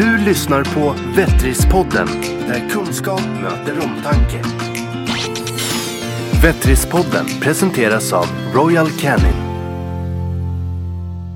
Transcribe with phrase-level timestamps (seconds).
[0.00, 2.06] Du lyssnar på Vettrispodden,
[2.48, 4.42] där kunskap möter omtanke.
[6.42, 9.34] Vettrispodden presenteras av Royal Canin.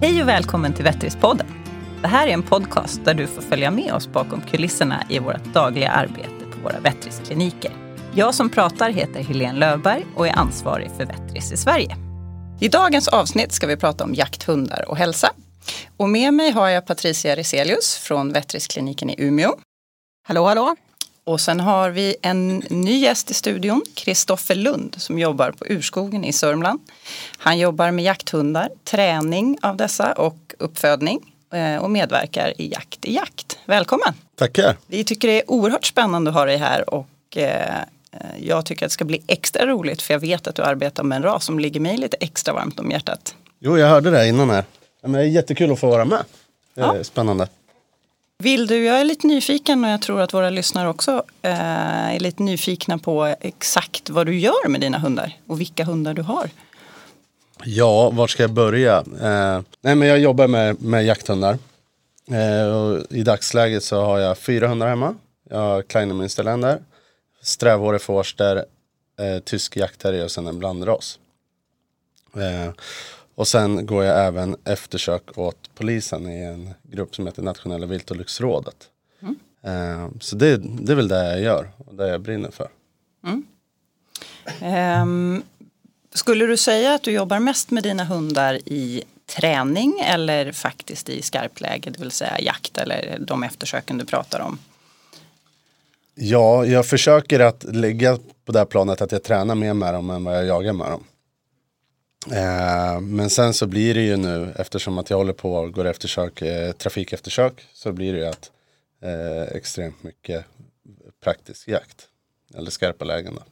[0.00, 1.46] Hej och välkommen till Vettrispodden.
[2.02, 5.44] Det här är en podcast där du får följa med oss bakom kulisserna i vårt
[5.54, 7.72] dagliga arbete på våra Vettriskliniker.
[8.14, 11.96] Jag som pratar heter Helene Löfberg och är ansvarig för Vettris i Sverige.
[12.60, 15.30] I dagens avsnitt ska vi prata om jakthundar och hälsa.
[15.96, 19.56] Och med mig har jag Patricia Riselius från Vettriskliniken i Umeå.
[20.26, 20.76] Hallå, hallå.
[21.24, 26.24] Och sen har vi en ny gäst i studion, Kristoffer Lund, som jobbar på Urskogen
[26.24, 26.80] i Sörmland.
[27.38, 31.20] Han jobbar med jakthundar, träning av dessa och uppfödning
[31.52, 33.58] eh, och medverkar i Jakt i jakt.
[33.64, 34.14] Välkommen!
[34.36, 34.76] Tackar!
[34.86, 37.82] Vi tycker det är oerhört spännande att ha dig här och eh,
[38.40, 41.16] jag tycker att det ska bli extra roligt för jag vet att du arbetar med
[41.16, 43.34] en ras som ligger mig lite extra varmt om hjärtat.
[43.58, 44.64] Jo, jag hörde det innan här.
[45.04, 46.24] Men det är jättekul att få vara med.
[46.74, 47.04] Det är Ja.
[47.04, 47.48] Spännande.
[48.38, 52.20] Vill du, jag är lite nyfiken och jag tror att våra lyssnare också eh, är
[52.20, 56.50] lite nyfikna på exakt vad du gör med dina hundar och vilka hundar du har.
[57.64, 58.96] Ja, var ska jag börja?
[58.98, 61.58] Eh, nej, men jag jobbar med, med jakthundar.
[62.30, 65.14] Eh, I dagsläget så har jag fyra hundar hemma.
[65.50, 66.78] Jag har Kleine Münsterländer,
[67.42, 68.56] strävhårig forster,
[69.18, 71.18] eh, tysk jaktterrier och sen en blandras.
[73.34, 78.90] Och sen går jag även eftersök åt polisen i en grupp som heter Nationella viltolycksrådet.
[79.64, 82.68] Eh, så det, det är väl det jag gör och det jag brinner för.
[84.60, 85.42] Ehm,
[86.14, 91.22] skulle du säga att du jobbar mest med dina hundar i träning eller faktiskt i
[91.22, 94.58] skarpläge, det vill säga jakt eller de eftersöken du pratar om?
[96.14, 100.10] Ja, jag försöker att ligga på det här planet att jag tränar mer med dem
[100.10, 101.04] än vad jag jagar med dem.
[102.32, 105.84] Eh, men sen så blir det ju nu, eftersom att jag håller på och går
[105.84, 108.50] eftersök, eh, trafikeftersök, så blir det ju att
[109.02, 110.44] eh, extremt mycket
[111.24, 112.08] praktisk jakt.
[112.54, 113.42] Eller skarpa lägen då.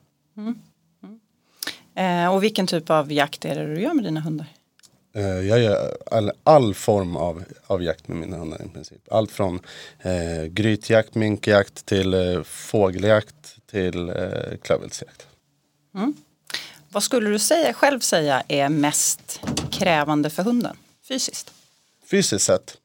[2.03, 4.47] Eh, och vilken typ av jakt är det du gör med dina hundar?
[5.15, 9.03] Eh, jag gör all, all form av, av jakt med mina hundar i princip.
[9.11, 9.61] Allt från
[10.01, 15.27] eh, grytjakt, minkjakt till eh, fågeljakt till eh, klövviltsjakt.
[16.93, 20.77] Vad skulle du säga, själv säga är mest krävande för hunden
[21.09, 21.53] fysiskt?
[22.11, 22.77] Fysiskt sett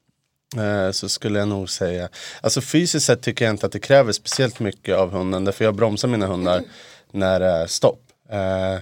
[0.56, 2.08] eh, så skulle jag nog säga,
[2.40, 5.44] alltså fysiskt sett tycker jag inte att det kräver speciellt mycket av hunden.
[5.44, 6.62] Därför jag bromsar mina hundar
[7.10, 8.02] när det är stopp.
[8.28, 8.78] Eh,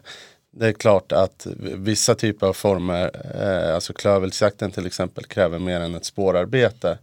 [0.50, 3.10] det är klart att vissa typer av former,
[3.40, 6.98] eh, alltså klövviltsjakten till exempel, kräver mer än ett spårarbete.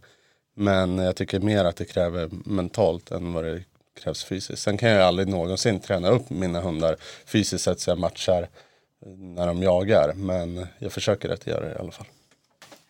[0.56, 3.62] Men jag tycker mer att det kräver mentalt än vad det
[3.94, 4.62] krävs fysiskt.
[4.62, 6.96] Sen kan jag aldrig någonsin träna upp mina hundar
[7.26, 8.48] fysiskt sett så jag matchar
[9.36, 10.12] när de jagar.
[10.12, 12.06] Men jag försöker att göra det i alla fall.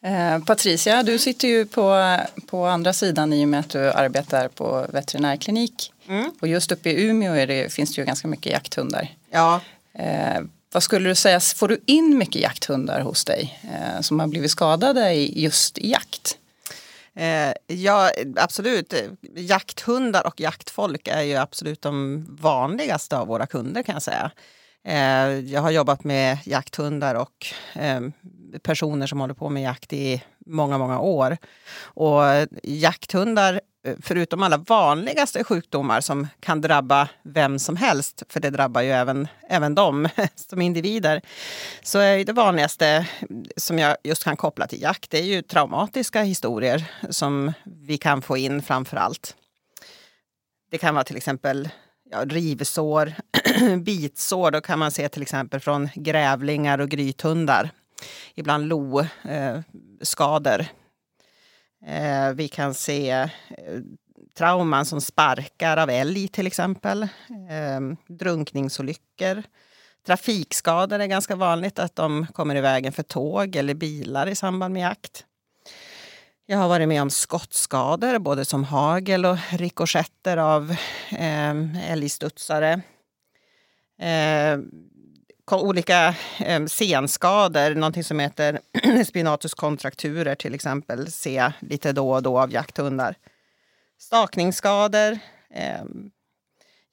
[0.02, 2.16] Eh, Patricia, du sitter ju på,
[2.46, 5.92] på andra sidan i och med att du arbetar på veterinärklinik.
[6.40, 9.08] Och just uppe i Umeå är det, finns det ju ganska mycket jakthundar.
[9.30, 9.60] Ja,
[9.98, 10.40] Eh,
[10.72, 14.50] vad skulle du säga, får du in mycket jakthundar hos dig eh, som har blivit
[14.50, 16.38] skadade i, just i jakt?
[17.16, 18.94] Eh, ja, absolut.
[19.36, 24.30] Jakthundar och jaktfolk är ju absolut de vanligaste av våra kunder kan jag säga.
[24.84, 28.00] Eh, jag har jobbat med jakthundar och eh,
[28.62, 31.36] personer som håller på med jakt i många, många år.
[31.82, 32.22] Och
[32.62, 38.82] jakthundar, Eh, förutom alla vanligaste sjukdomar som kan drabba vem som helst, för det drabbar
[38.82, 41.22] ju även, även dem som individer,
[41.82, 43.06] så är det vanligaste
[43.56, 48.22] som jag just kan koppla till jakt, det är ju traumatiska historier som vi kan
[48.22, 49.36] få in framför allt.
[50.70, 51.68] Det kan vara till exempel
[52.10, 53.12] ja, rivsår,
[53.84, 54.50] bitsår.
[54.50, 57.70] Då kan man se till exempel från grävlingar och grythundar.
[58.34, 60.60] Ibland lo-skador.
[60.60, 60.66] Eh,
[61.86, 63.28] Eh, vi kan se eh,
[64.38, 67.02] trauman som sparkar av älg till exempel.
[67.02, 69.42] Eh, drunkningsolyckor.
[70.06, 74.74] Trafikskador är ganska vanligt att de kommer i vägen för tåg eller bilar i samband
[74.74, 75.24] med jakt.
[76.46, 80.76] Jag har varit med om skottskador, både som hagel och rikoschetter av
[81.10, 82.80] eh, älgstudsare.
[84.00, 84.58] Eh,
[85.50, 88.60] olika eh, senskador, någonting som heter
[89.06, 93.14] spinatus kontrakturer till exempel, ser jag lite då och då av jakthundar.
[93.98, 95.18] Stakningsskador.
[95.54, 95.82] Eh,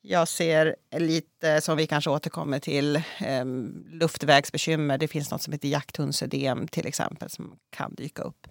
[0.02, 3.46] jag ser lite, som vi kanske återkommer till, eh,
[3.92, 4.98] luftvägsbekymmer.
[4.98, 8.48] Det finns något som heter jakthundsödem till exempel som kan dyka upp.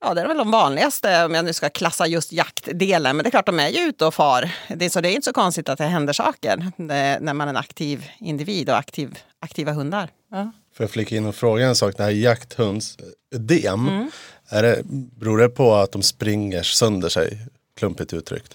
[0.00, 3.16] Ja, det är väl de vanligaste om jag nu ska klassa just jaktdelen.
[3.16, 4.50] Men det är klart, de är ju ute och far.
[4.68, 7.40] Det, är- så det är inte så konstigt att det händer saker eh, när man
[7.48, 10.10] är en aktiv individ och aktiv, aktiva hundar.
[10.30, 10.52] Ja.
[10.76, 14.10] Får jag flika in och fråga en sak, det här jakthundsödem.
[14.48, 14.82] Är det,
[15.18, 17.38] beror det på att de springer sönder sig,
[17.76, 18.54] klumpigt uttryckt?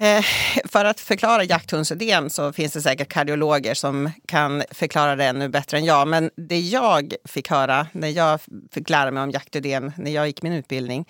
[0.00, 0.24] Eh,
[0.64, 5.76] för att förklara jakthundsödem så finns det säkert kardiologer som kan förklara det ännu bättre
[5.76, 6.08] än jag.
[6.08, 8.40] Men det jag fick höra när jag
[8.72, 11.08] fick lära mig om jaktödem när jag gick min utbildning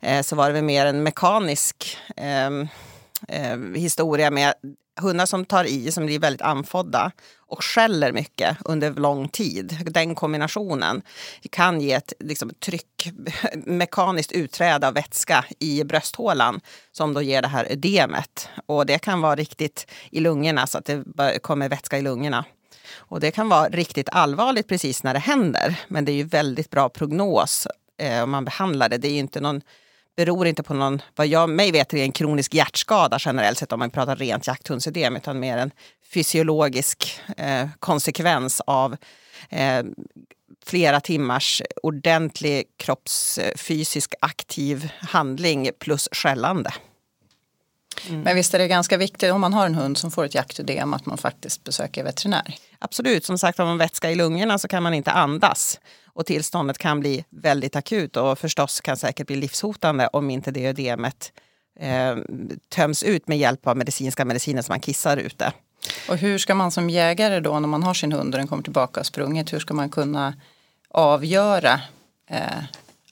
[0.00, 2.68] eh, så var det väl mer en mekanisk ehm,
[3.28, 4.54] eh, historia med
[4.96, 9.78] hundar som tar i, som blir väldigt andfådda och skäller mycket under lång tid.
[9.86, 11.02] Den kombinationen
[11.50, 13.12] kan ge ett liksom, tryck,
[13.54, 16.60] mekaniskt utträde av vätska i brösthålan
[16.92, 18.48] som då ger det här ödemet.
[18.66, 22.44] Och det kan vara riktigt i lungorna så att det kommer vätska i lungorna.
[22.96, 25.80] Och det kan vara riktigt allvarligt precis när det händer.
[25.88, 27.66] Men det är ju väldigt bra prognos
[27.98, 28.98] eh, om man behandlar det.
[28.98, 29.60] Det är ju inte någon
[30.16, 33.90] beror inte på någon, vad jag mig vet, en kronisk hjärtskada generellt sett om man
[33.90, 35.70] pratar rent jakthundsödem utan mer en
[36.14, 38.96] fysiologisk eh, konsekvens av
[39.50, 39.84] eh,
[40.66, 46.70] flera timmars ordentlig kroppsfysisk eh, aktiv handling plus skällande.
[48.08, 48.20] Mm.
[48.20, 50.94] Men visst är det ganska viktigt om man har en hund som får ett jaktödem
[50.94, 52.54] att man faktiskt besöker veterinär?
[52.78, 55.80] Absolut, som sagt har man vätska i lungorna så kan man inte andas.
[56.06, 60.66] Och tillståndet kan bli väldigt akut och förstås kan säkert bli livshotande om inte det
[60.66, 61.32] ödemet
[61.80, 62.16] eh,
[62.68, 65.52] töms ut med hjälp av medicinska mediciner som man kissar ute.
[66.08, 68.62] Och hur ska man som jägare då när man har sin hund och den kommer
[68.62, 70.34] tillbaka och sprungit, hur ska man kunna
[70.90, 71.80] avgöra
[72.30, 72.64] eh,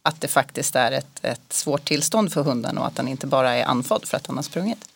[0.03, 3.55] att det faktiskt är ett, ett svårt tillstånd för hunden och att den inte bara
[3.55, 4.89] är andfådd för att den har sprungit?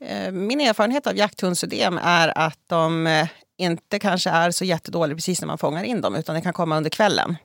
[0.00, 5.40] Eh, min erfarenhet av jakthundsödem är att de eh, inte kanske är så jättedåliga precis
[5.40, 7.36] när man fångar in dem utan det kan komma under kvällen.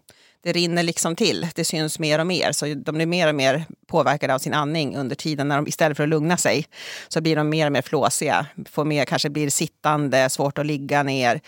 [0.42, 2.51] Det rinner liksom till, det syns mer och mer.
[2.51, 5.48] Så de blir mer och mer påverkade av sin andning under tiden.
[5.48, 6.65] När de, istället för att lugna sig
[7.07, 8.45] så blir de mer och mer flåsiga.
[8.69, 11.42] Får mer, kanske blir sittande, svårt att ligga ner,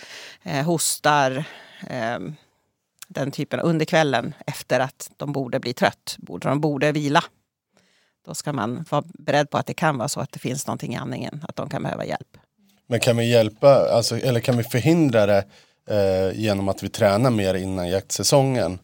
[0.44, 1.44] eh, hostar.
[1.90, 2.20] Eh,
[3.10, 6.16] den typen under kvällen efter att de borde bli trött.
[6.20, 7.24] borde De borde vila.
[8.26, 10.94] Då ska man vara beredd på att det kan vara så att det finns någonting
[10.94, 12.38] i andningen, att de kan behöva hjälp.
[12.88, 15.46] Men kan vi hjälpa, alltså, eller kan vi förhindra det
[15.90, 18.80] eh, genom att vi tränar mer innan jaktsäsongen?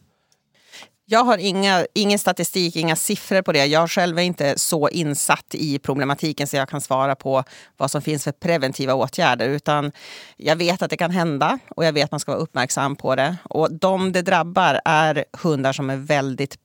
[1.08, 3.66] Jag har inga, ingen statistik, inga siffror på det.
[3.66, 7.44] Jag själv är inte så insatt i problematiken så jag kan svara på
[7.76, 9.48] vad som finns för preventiva åtgärder.
[9.48, 9.92] Utan
[10.36, 13.14] jag vet att det kan hända och jag vet att man ska vara uppmärksam på
[13.14, 13.36] det.
[13.44, 16.58] Och de det drabbar är hundar som är väldigt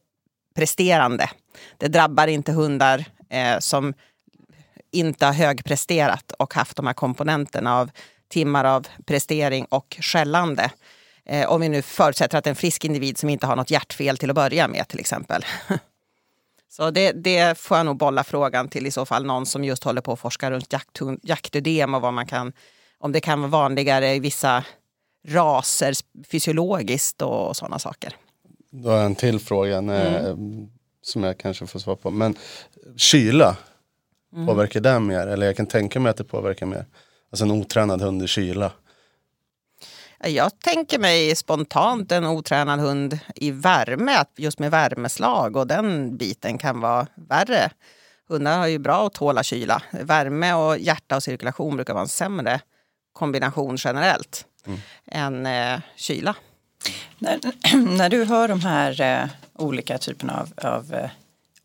[0.56, 1.30] presterande.
[1.78, 3.94] Det drabbar inte hundar eh, som
[4.92, 7.92] inte har högpresterat och haft de här komponenterna av
[8.30, 10.72] timmar av prestering och skällande.
[11.26, 14.30] Eh, om vi nu förutsätter att en frisk individ som inte har något hjärtfel till
[14.30, 15.46] att börja med till exempel.
[16.70, 19.84] Så det, det, får jag nog bolla frågan till i så fall någon som just
[19.84, 22.54] håller på att forska runt jakt, jaktödem och vad man kan,
[23.00, 24.64] om det kan vara vanligare i vissa
[25.28, 25.94] raser
[26.32, 28.16] fysiologiskt och sådana saker.
[28.72, 30.70] Då har jag en till fråga mm.
[31.02, 32.12] som jag kanske får svar på.
[32.12, 32.36] Men
[32.98, 33.58] kyla,
[34.34, 34.48] mm.
[34.48, 35.28] påverkar det mer?
[35.28, 36.86] Eller jag kan tänka mig att det påverkar mer.
[37.32, 38.72] Alltså en otränad hund i kyla.
[40.24, 46.58] Jag tänker mig spontant en otränad hund i värme, just med värmeslag och den biten
[46.58, 47.72] kan vara värre.
[48.30, 49.82] Hundar har ju bra att tåla kyla.
[49.92, 52.60] Värme och hjärta och cirkulation brukar vara en sämre
[53.14, 54.80] kombination generellt mm.
[55.06, 56.36] än eh, kyla.
[57.20, 57.40] När,
[57.98, 61.10] när du hör de här eh, olika typerna av, av eh,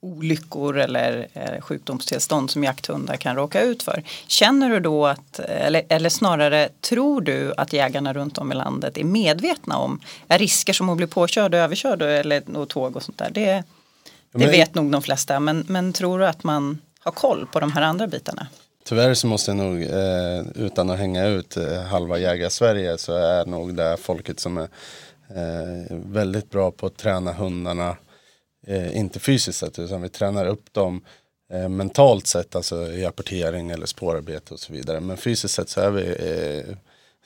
[0.02, 4.02] olyckor eller eh, sjukdomstillstånd som jakthundar kan råka ut för.
[4.26, 8.98] Känner du då att, eller, eller snarare tror du att jägarna runt om i landet
[8.98, 13.18] är medvetna om risker som att bli påkörd och överkörd eller och tåg och sånt
[13.18, 13.30] där?
[13.30, 13.64] Det,
[14.32, 17.72] det vet nog de flesta men, men tror du att man har koll på de
[17.72, 18.46] här andra bitarna?
[18.84, 23.46] Tyvärr så måste jag nog, eh, utan att hänga ut eh, halva jägar-Sverige så är
[23.46, 24.68] nog det folket som är
[25.28, 27.96] eh, väldigt bra på att träna hundarna
[28.66, 31.04] eh, inte fysiskt sett utan vi tränar upp dem
[31.52, 35.00] eh, mentalt sett, alltså i apportering eller spårarbete och så vidare.
[35.00, 36.76] Men fysiskt sett så är vi, eh,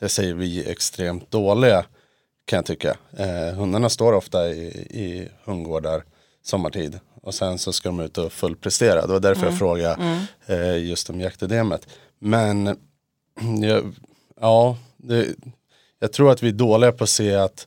[0.01, 1.85] det säger vi, extremt dåliga
[2.45, 2.97] kan jag tycka.
[3.17, 6.05] Eh, hundarna står ofta i, i hundgårdar
[6.43, 9.07] sommartid och sen så ska de ut och fullprestera.
[9.07, 9.53] Det var därför mm.
[9.53, 10.25] jag frågade mm.
[10.47, 11.87] eh, just om jaktedemet.
[12.19, 12.67] Men
[13.63, 13.95] jag,
[14.41, 15.27] ja, det,
[15.99, 17.67] jag tror att vi är dåliga på att se att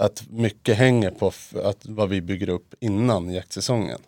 [0.00, 1.32] att mycket hänger på
[1.64, 4.00] att, vad vi bygger upp innan jaktsäsongen.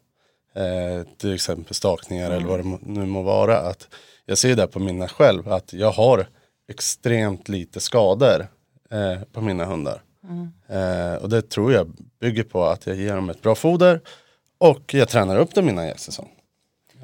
[0.55, 2.37] Eh, till exempel stakningar mm.
[2.37, 3.59] eller vad det nu må vara.
[3.59, 3.89] Att
[4.27, 6.27] jag ser det på mina själv att jag har
[6.69, 8.47] extremt lite skador
[8.91, 10.03] eh, på mina hundar.
[10.25, 10.53] Mm.
[10.69, 14.01] Eh, och det tror jag bygger på att jag ger dem ett bra foder
[14.59, 16.31] och jag tränar upp dem innan jaktsäsong.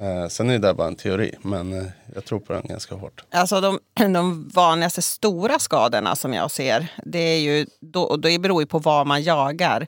[0.01, 3.25] Eh, sen är det bara en teori, men eh, jag tror på den ganska hårt.
[3.31, 3.79] Alltså de,
[4.13, 8.79] de vanligaste stora skadorna som jag ser, det är ju, då, det beror ju på
[8.79, 9.87] vad man jagar.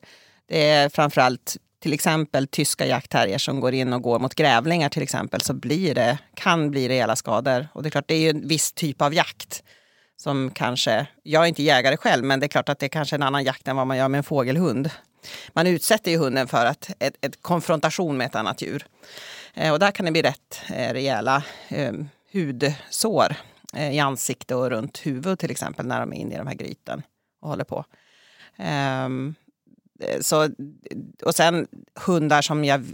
[0.48, 5.02] Det är framförallt till exempel tyska jaktterrier som går in och går mot grävlingar till
[5.02, 7.68] exempel så blir det, kan bli rejäla skador.
[7.72, 9.62] Och det är klart, det är ju en viss typ av jakt
[10.16, 13.16] som kanske, jag är inte jägare själv, men det är klart att det är kanske
[13.16, 14.90] en annan jakt än vad man gör med en fågelhund.
[15.52, 18.86] Man utsätter ju hunden för att, ett, ett konfrontation med ett annat djur.
[19.54, 21.92] Eh, och där kan det bli rätt eh, rejäla eh,
[22.32, 23.36] hudsår
[23.74, 26.54] eh, i ansikte och runt huvud till exempel när de är inne i de här
[26.54, 27.02] gryten
[27.40, 27.84] och håller på.
[29.06, 29.34] Um,
[30.20, 30.48] så,
[31.22, 32.84] och sen hundar som jag,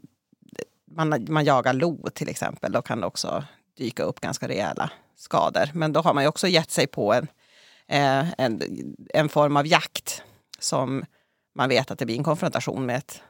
[0.84, 3.44] man, man jagar lo till exempel, då kan det också
[3.76, 5.70] dyka upp ganska rejäla skador.
[5.74, 7.26] Men då har man ju också gett sig på en,
[8.38, 8.62] en,
[9.14, 10.22] en form av jakt
[10.58, 11.04] som
[11.54, 13.22] man vet att det blir en konfrontation med ett,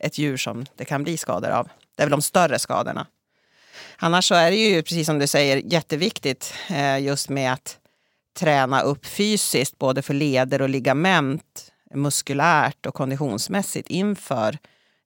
[0.00, 1.68] ett djur som det kan bli skador av.
[1.96, 3.06] Det är väl de större skadorna.
[3.96, 7.78] Annars så är det ju, precis som du säger, jätteviktigt eh, just med att
[8.38, 14.58] träna upp fysiskt, både för leder och ligament, muskulärt och konditionsmässigt inför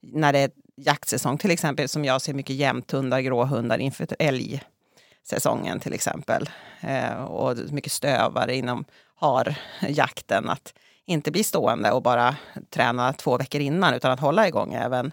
[0.02, 5.92] när det är jaktsäsong, till exempel som jag ser mycket jämthundar, gråhundar inför älgsäsongen till
[5.92, 6.50] exempel.
[6.80, 8.84] Eh, och mycket stövare inom
[9.14, 10.48] harjakten.
[10.50, 10.74] Att
[11.06, 12.36] inte bli stående och bara
[12.70, 15.12] träna två veckor innan utan att hålla igång även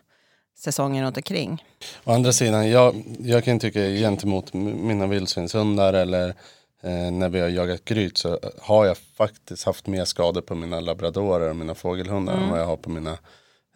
[0.57, 1.63] säsongen runt omkring.
[2.03, 6.27] Å andra sidan, jag, jag kan tycka gentemot mina vildsvinshundar eller
[6.81, 10.79] eh, när vi har jagat gryt så har jag faktiskt haft mer skador på mina
[10.79, 12.43] labradorer och mina fågelhundar mm.
[12.43, 13.17] än vad jag har på mina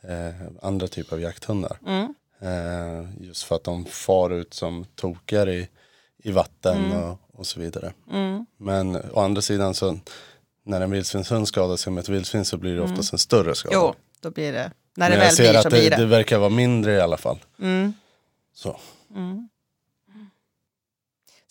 [0.04, 1.78] eh, andra typer av jakthundar.
[1.88, 2.14] Mm.
[2.40, 5.68] Eh, just för att de far ut som tokar i,
[6.24, 7.04] i vatten mm.
[7.04, 7.94] och, och så vidare.
[8.12, 8.46] Mm.
[8.58, 10.00] Men å andra sidan så
[10.66, 13.76] när en vildsvinshund skadar sig med ett vildsvin så blir det oftast en större skada.
[13.76, 15.90] Jo, då blir det när det Men väl jag ser blir att så det, blir
[15.90, 15.96] det.
[15.96, 17.40] det verkar vara mindre i alla fall.
[17.60, 17.94] Mm.
[18.54, 18.80] Så.
[19.16, 19.50] Mm.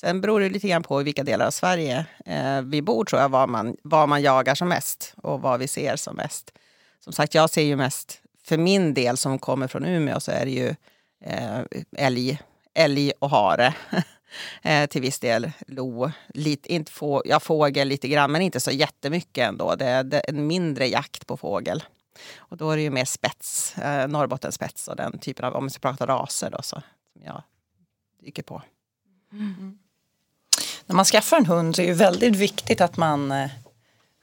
[0.00, 3.22] Sen beror det lite grann på i vilka delar av Sverige eh, vi bor tror
[3.22, 6.52] jag, var man, var man jagar som mest och vad vi ser som mest.
[7.00, 10.44] Som sagt, jag ser ju mest, för min del som kommer från Umeå så är
[10.44, 10.74] det ju
[11.24, 11.60] eh,
[11.96, 12.38] älg,
[12.74, 13.74] älg och hare.
[14.62, 18.70] eh, till viss del lo, lite, inte få, ja, fågel lite grann men inte så
[18.70, 19.74] jättemycket ändå.
[19.74, 21.82] Det är, det är en mindre jakt på fågel.
[22.36, 25.70] Och då är det ju mer spets, eh, Norrbottenspets och den typen av, om vi
[25.70, 27.42] ska prata raser då, så, som jag
[28.24, 28.62] dyker på.
[29.32, 29.78] Mm.
[30.86, 33.50] När man skaffar en hund så är det väldigt viktigt att man, eh,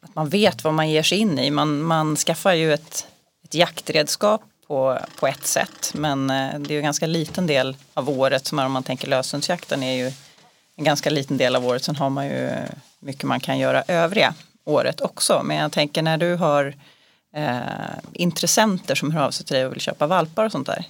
[0.02, 1.52] att man vet vad man ger sig in i.
[1.52, 3.08] Man, man skaffar ju ett,
[3.44, 7.76] ett jaktredskap på, på ett sätt men eh, det är ju en ganska liten del
[7.94, 10.12] av året som är, om man tänker lösensjakten är ju
[10.76, 11.84] en ganska liten del av året.
[11.84, 12.50] Sen har man ju
[13.00, 15.42] mycket man kan göra övriga året också.
[15.44, 16.76] Men jag tänker när du har
[17.36, 17.60] eh,
[18.14, 20.86] intressenter som hör av sig till dig och vill köpa valpar och sånt där.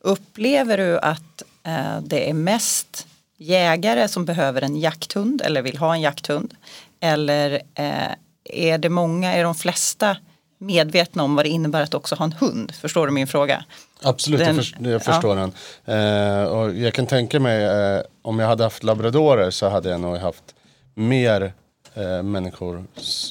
[0.00, 5.94] Upplever du att eh, det är mest jägare som behöver en jakthund eller vill ha
[5.94, 6.54] en jakthund?
[7.00, 8.12] Eller eh,
[8.44, 10.16] är det många, är de flesta
[10.58, 12.74] medvetna om vad det innebär att också ha en hund?
[12.74, 13.64] Förstår du min fråga?
[14.02, 15.50] Absolut, den, jag, för, jag, förstår ja.
[15.84, 16.42] den.
[16.42, 20.00] Eh, och jag kan tänka mig eh, om jag hade haft labradorer så hade jag
[20.00, 20.54] nog haft
[20.94, 21.52] mer
[21.94, 22.84] eh, människor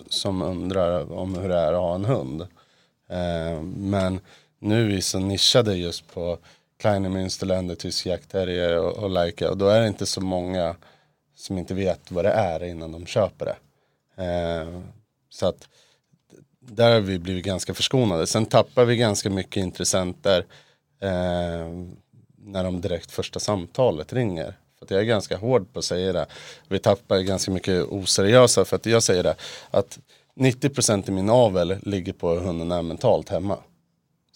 [0.09, 2.41] som undrar om hur det är att ha en hund.
[3.09, 4.19] Eh, men
[4.59, 6.37] nu är vi så nischade just på
[6.77, 9.49] Kleine Münsterländer, tysk jaktterrier och, och Laika.
[9.49, 10.75] Och då är det inte så många
[11.35, 13.55] som inte vet vad det är innan de köper det.
[14.23, 14.81] Eh,
[15.29, 15.67] så att
[16.67, 18.27] där har vi blivit ganska förskonade.
[18.27, 20.45] Sen tappar vi ganska mycket intressenter
[21.01, 21.69] eh,
[22.37, 24.53] när de direkt första samtalet ringer.
[24.79, 26.25] För jag är ganska hård på att säga det.
[26.67, 29.35] Vi tappar ganska mycket oseriösa för att jag säger det.
[29.71, 29.99] Att
[30.35, 33.57] 90% i min avel ligger på hur hunden är mentalt hemma.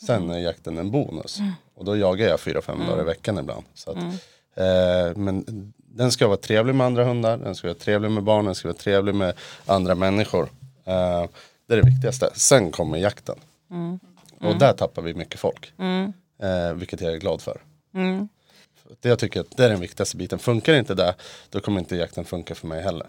[0.06, 1.40] Sen är jakten en bonus.
[1.40, 1.52] Mm.
[1.76, 2.88] Och då jagar jag fyra, fem mm.
[2.88, 3.66] dagar i veckan ibland.
[3.74, 4.10] Så att, mm.
[4.56, 5.46] eh, men
[5.78, 8.68] den ska vara trevlig med andra hundar, den ska vara trevlig med barn, den ska
[8.68, 9.34] vara trevlig med
[9.66, 10.50] andra människor.
[10.86, 11.26] Eh,
[11.70, 12.30] det är det viktigaste.
[12.36, 13.40] Sen kommer jakten.
[13.72, 14.00] Mm.
[14.40, 15.74] Och där tappar vi mycket folk.
[15.78, 16.14] Mm.
[16.40, 17.62] Eh, vilket jag är glad för.
[17.94, 18.30] Mm.
[19.02, 20.40] Det jag tycker att det är den viktigaste biten.
[20.40, 21.16] Funkar inte det,
[21.50, 23.08] då kommer inte jakten funka för mig heller.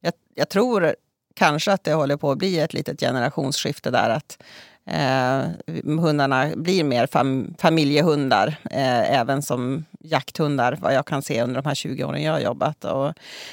[0.00, 0.96] Jag, jag tror
[1.34, 4.10] kanske att det håller på att bli ett litet generationsskifte där.
[4.10, 4.42] att
[4.86, 5.44] Eh,
[5.84, 11.68] hundarna blir mer fam familjehundar, eh, även som jakthundar, vad jag kan se under de
[11.68, 12.84] här 20 åren jag har jobbat.
[12.84, 13.12] Och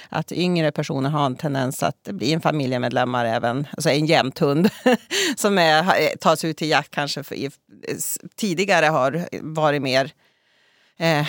[0.10, 4.70] att yngre personer har en tendens att bli en familjemedlemmar även, alltså en jämthund
[5.36, 7.38] som är, eh, tas ut till jakt kanske för,
[8.36, 10.12] tidigare har varit mer
[10.98, 11.28] eh,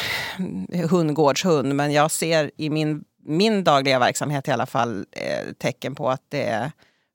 [0.90, 1.74] hundgårdshund.
[1.74, 6.22] Men jag ser i min, min dagliga verksamhet i alla fall eh, tecken på att
[6.28, 6.72] det är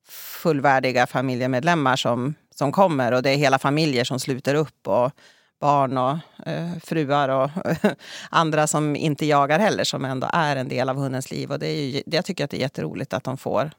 [0.09, 5.11] fullvärdiga familjemedlemmar som som kommer och det är hela familjer som sluter upp och
[5.59, 7.49] barn och eh, fruar och
[8.29, 11.51] andra som inte jagar heller som ändå är en del av hundens liv.
[11.51, 13.71] Och det är ju, jag tycker att det är jätteroligt att de får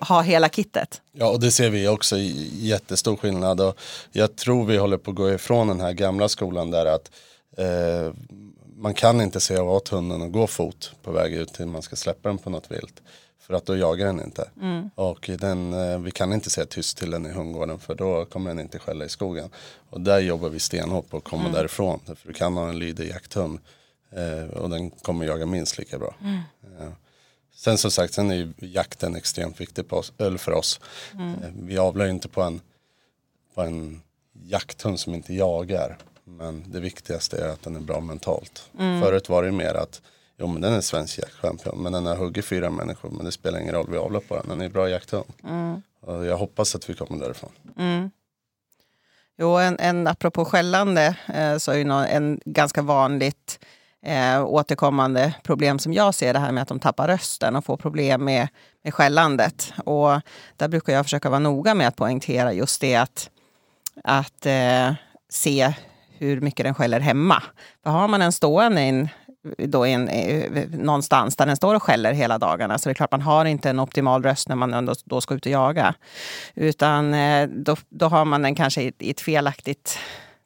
[0.00, 1.02] ha hela kittet.
[1.12, 2.16] Ja, och det ser vi också
[2.52, 3.60] jättestor skillnad.
[3.60, 3.78] Och
[4.12, 7.10] jag tror vi håller på att gå ifrån den här gamla skolan där att
[7.56, 8.14] eh,
[8.76, 11.96] man kan inte säga åt hunden att gå fot på väg ut till man ska
[11.96, 13.02] släppa den på något vilt.
[13.42, 14.48] För att då jagar den inte.
[14.60, 14.90] Mm.
[14.94, 18.50] Och den, eh, vi kan inte säga tyst till den i hundgården för då kommer
[18.50, 19.50] den inte skälla i skogen.
[19.90, 21.52] Och där jobbar vi stenhårt på att komma Mm.
[21.52, 22.00] därifrån.
[22.06, 23.58] För du kan ha en lydig jakthund
[24.10, 26.14] eh, och den kommer jaga minst lika bra.
[26.20, 26.34] Mm.
[26.80, 26.92] Eh,
[27.54, 30.80] sen som sagt, sen är ju jakten extremt viktig på oss, eller för oss.
[31.14, 31.34] Mm.
[31.66, 32.60] Vi avlar ju inte på en,
[33.54, 35.98] på en jakthund som inte jagar.
[36.24, 38.70] Men det viktigaste är att den är bra mentalt.
[38.78, 39.00] Mm.
[39.00, 40.02] Förut var det ju mer att
[40.42, 43.60] Jo men den är svensk jaktchampion men den har huggit fyra människor men det spelar
[43.60, 44.48] ingen roll vi avlar på den.
[44.48, 45.24] Den är bra jakthund.
[45.48, 45.82] Mm.
[46.00, 47.50] Och jag hoppas att vi kommer därifrån.
[49.38, 53.64] Jo, en, en, apropå skällande eh, så är det nå- en ganska vanligt
[54.06, 57.76] eh, återkommande problem som jag ser det här med att de tappar rösten och får
[57.76, 58.48] problem med,
[58.84, 59.72] med skällandet.
[59.84, 60.20] Och
[60.56, 63.30] där brukar jag försöka vara noga med att poängtera just det att,
[64.04, 64.92] att eh,
[65.28, 65.74] se
[66.18, 67.42] hur mycket den skäller hemma.
[67.82, 69.08] För har man en stående i en,
[69.58, 73.10] då in, eh, någonstans där den står och skäller hela dagarna så det är klart
[73.10, 75.94] man har inte en optimal röst när man ändå då ska ut och jaga.
[76.54, 79.98] Utan eh, då, då har man den kanske i, i ett felaktigt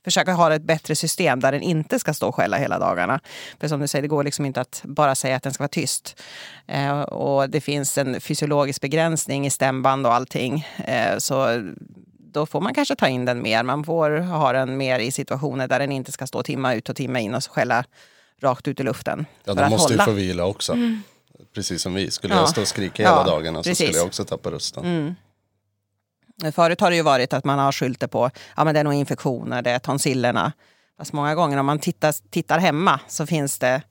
[0.06, 3.20] försöka ha ett bättre system där den inte ska stå och skälla hela dagarna.
[3.60, 5.68] För som du säger, det går liksom inte att bara säga att den ska vara
[5.68, 6.22] tyst.
[6.66, 10.66] Eh, och det finns en fysiologisk begränsning i stämband och allting.
[10.84, 11.62] Eh, så
[12.32, 13.62] då får man kanske ta in den mer.
[13.62, 16.96] Man får ha den mer i situationer där den inte ska stå timma ut och
[16.96, 17.84] timma in och skälla
[18.42, 19.26] rakt ut i luften.
[19.44, 20.04] Ja de måste ju hålla.
[20.04, 20.76] få vila också.
[21.54, 22.10] Precis som vi.
[22.10, 22.40] Skulle Ja.
[22.40, 23.86] jag stå och skrika Ja, hela dagarna så precis.
[23.86, 25.16] skulle jag också tappa rösten.
[26.54, 28.84] Förut har det ju varit att man har skyllt det på ja, men det är
[28.84, 30.52] nog infektioner, det är tonsillerna.
[30.98, 33.82] Fast många gånger om man tittar, tittar hemma så finns det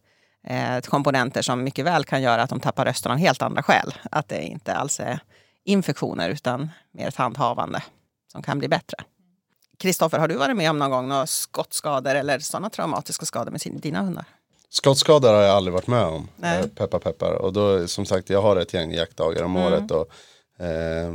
[0.47, 3.93] eh, komponenter som mycket väl kan göra att de tappar rösten av helt andra skäl.
[4.11, 5.19] Att det inte alls är
[5.63, 7.83] infektioner utan mer ett handhavande
[8.31, 8.97] som kan bli bättre.
[9.79, 13.61] Kristoffer, har du varit med om någon gång några skottskador eller sådana traumatiska skador med
[13.81, 14.25] dina hundar?
[14.75, 16.27] Skottskador har jag aldrig varit med om.
[16.35, 16.59] Nej.
[16.59, 17.33] Eh, Peppar peppar.
[17.33, 19.91] Och då som sagt jag har ett gäng jaktdagar om året.
[19.91, 20.09] Och,
[20.65, 21.11] eh,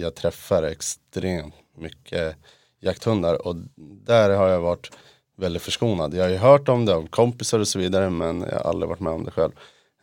[0.00, 2.36] jag träffar extremt mycket
[2.80, 3.46] jakthundar.
[3.46, 3.56] Och
[4.06, 4.90] där har jag varit
[5.36, 6.14] väldigt förskonad.
[6.14, 8.10] Jag har ju hört om det av kompisar och så vidare.
[8.10, 9.52] Men jag har aldrig varit med om det själv.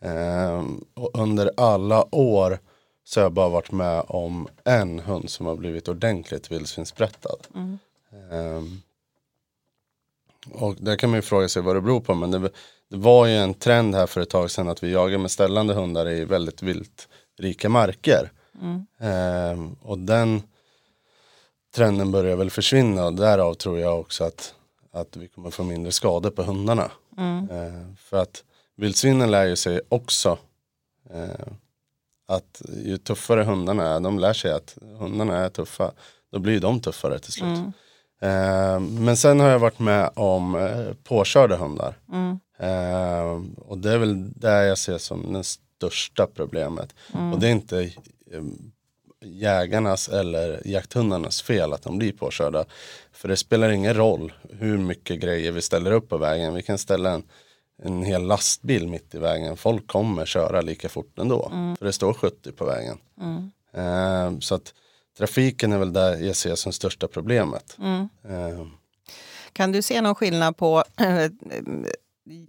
[0.02, 2.60] Eh, och under alla år
[3.04, 7.48] så har jag bara varit med om en hund som har blivit ordentligt vildsvinssprättad.
[8.12, 8.64] Eh,
[10.52, 12.16] och där kan man ju fråga sig vad det beror på.
[12.16, 12.50] Men det,
[12.92, 15.74] det var ju en trend här för ett tag sedan att vi jagar med ställande
[15.74, 18.32] hundar i väldigt viltrika marker.
[19.00, 20.44] Ehm, och den
[21.76, 24.54] trenden börjar väl försvinna och därav tror jag också att,
[24.92, 26.92] att vi kommer få mindre skador på hundarna.
[27.52, 28.44] Ehm, för att
[28.78, 30.38] vildsvinen lär ju sig också
[31.10, 31.48] eh,
[32.28, 35.92] att ju tuffare hundarna är, de lär sig att hundarna är tuffa,
[36.32, 37.58] då blir de tuffare till slut.
[38.22, 41.98] Eh, men sen har jag varit med om eh, påkörda hundar.
[42.62, 46.96] Eh, och det är väl det jag ser som det största problemet.
[47.34, 47.80] Och det är inte
[48.32, 48.44] eh,
[49.26, 52.66] jägarnas eller jakthundarnas fel att de blir påkörda.
[53.12, 56.54] För det spelar ingen roll hur mycket grejer vi ställer upp på vägen.
[56.54, 57.24] Vi kan ställa en,
[57.84, 59.58] en hel lastbil mitt i vägen.
[59.58, 61.50] Folk kommer köra lika fort ändå.
[61.80, 62.98] För det står 70 på vägen.
[63.74, 64.74] Eh, så att
[65.18, 67.78] trafiken är väl där jag ser som största problemet.
[68.30, 68.66] Eh,
[69.54, 70.84] Kan du se någon skillnad på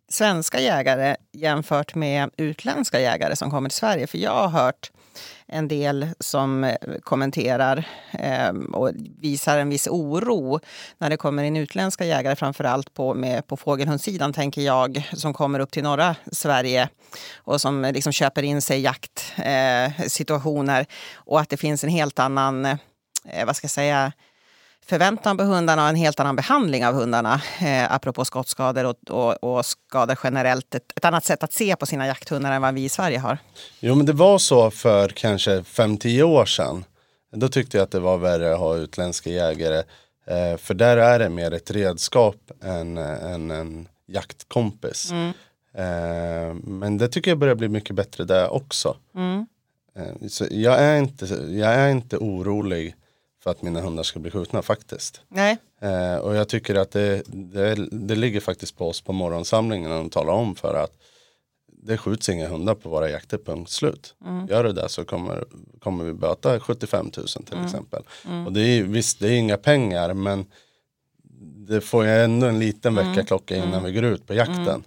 [0.08, 4.06] svenska jägare jämfört med utländska jägare som kommer till Sverige?
[4.06, 4.90] För jag har hört
[5.46, 10.60] en del som eh, kommenterar eh, och visar en viss oro
[10.98, 15.34] när det kommer in utländska jägare, framför allt på, med, på fågelhundssidan tänker jag, som
[15.34, 16.88] kommer upp till norra Sverige
[17.36, 22.18] och som liksom köper in sig i jaktsituationer eh, och att det finns en helt
[22.18, 24.12] annan, eh, vad ska jag säga,
[24.86, 27.40] förväntan på hundarna och en helt annan behandling av hundarna.
[27.60, 30.74] Eh, apropå skottskador och, och, och skador generellt.
[30.74, 33.38] Ett, ett annat sätt att se på sina jakthundar än vad vi i Sverige har.
[33.80, 36.84] Jo men det var så för kanske 5-10 år sedan.
[37.32, 39.82] Då tyckte jag att det var värre att ha utländska jägare.
[40.26, 45.12] Eh, för där är det mer ett redskap än, än en jaktkompis.
[45.74, 48.96] Eh, men det tycker jag börjar bli mycket bättre där också.
[49.96, 52.96] Eh, så jag, är inte, jag är inte orolig
[53.42, 55.20] för att mina hundar ska bli skjutna faktiskt.
[55.28, 59.92] Nej, Eh, och jag tycker att det, det, det ligger faktiskt på oss på morgonsamlingen
[59.92, 60.92] och talar om för att
[61.66, 64.14] det skjuts inga hundar på våra jakter, punkt slut.
[64.48, 65.44] Gör det där så kommer,
[65.78, 68.02] kommer vi böta 75 000 till exempel.
[68.46, 70.46] Och det är, visst, det är inga pengar men
[71.68, 74.84] det får ju ändå en liten väckarklocka innan vi går ut på jakten.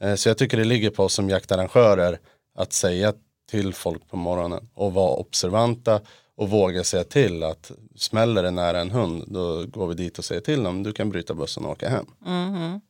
[0.00, 2.18] Eh, så jag tycker det ligger på oss som jaktarrangörer
[2.54, 3.12] att säga
[3.50, 6.00] till folk på morgonen och vara observanta
[6.42, 10.24] och våga säga till att smäller det nära en hund då går vi dit och
[10.24, 12.06] säger till dem du kan bryta bussen och åka hem.
[12.20, 12.80] Mhm.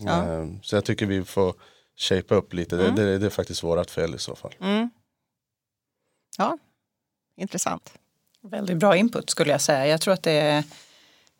[0.00, 0.32] Ja.
[0.32, 1.54] Eh, Så jag tycker vi får
[1.96, 4.54] shapea upp lite, det, det, det är faktiskt vårat fel i så fall.
[4.60, 4.90] Mm.
[6.38, 6.58] Ja,
[7.36, 7.92] intressant.
[8.42, 9.86] Väldigt bra input skulle jag säga.
[9.86, 10.58] Jag tror att det är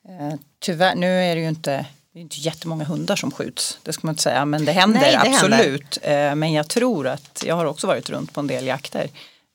[0.08, 3.92] eh, tyvärr, nu är det ju inte det är inte jättemånga hundar som skjuts, det
[3.92, 5.56] ska man inte säga, men det händer Nej, det händer.
[5.58, 5.98] absolut.
[6.02, 9.10] Eh, men jag tror att, jag har också varit runt på en del jakter.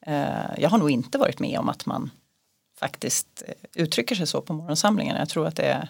[0.06, 2.12] Eh, jag har nog inte varit med om att man
[2.80, 5.18] faktiskt eh, uttrycker sig så på morgonsamlingen.
[5.18, 5.89] Jag tror att det är,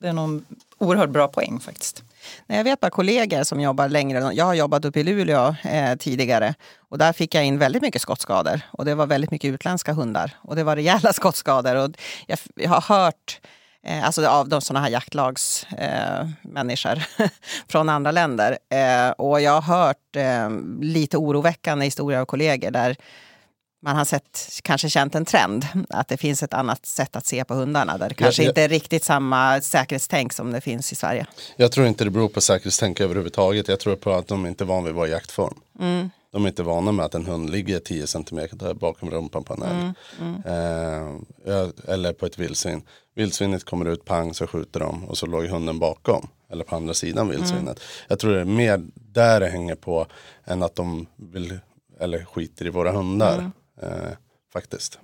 [0.00, 0.44] det är någon
[0.78, 2.02] oerhört bra poäng faktiskt.
[2.46, 4.34] Nej, Jag vet bara kollegor som jobbar längre.
[4.34, 8.02] Jag har jobbat uppe i Luleå eh, tidigare och där fick jag in väldigt mycket
[8.02, 8.60] skottskador.
[8.70, 11.76] Och det var väldigt mycket utländska hundar och det var rejäla skottskador.
[11.76, 11.90] Och
[12.26, 13.40] jag, jag har hört
[14.02, 17.28] alltså av de sådana här jaktlagsmänniskor eh,
[17.68, 18.58] från andra länder.
[18.70, 22.96] Eh, och jag har hört eh, lite oroväckande historier av kollegor där
[23.82, 25.66] man har sett, kanske känt en trend.
[25.90, 27.98] Att det finns ett annat sätt att se på hundarna.
[27.98, 31.26] Där det kanske jag- inte är riktigt samma säkerhetstänk som det finns i Sverige.
[31.56, 33.68] Jag tror inte det beror på säkerhetstänk överhuvudtaget.
[33.68, 35.54] Jag tror på att de inte är van vid vår jaktform.
[36.32, 38.40] De är inte vana med att en hund ligger 10 cm
[38.80, 39.92] bakom rumpan på en älg.
[40.46, 41.10] Eh,
[41.52, 42.82] ja, eller på ett vildsvin.
[43.16, 46.28] Vildsvinet kommer ut, pang så skjuter de och så låg hunden bakom.
[46.48, 47.80] Eller på andra sidan vildsvinet.
[48.08, 50.06] Jag tror det är mer där det hänger på
[50.44, 51.58] än att de vill
[52.00, 53.50] eller skiter i våra hundar.
[53.82, 54.10] Eh,
[54.52, 54.98] faktiskt.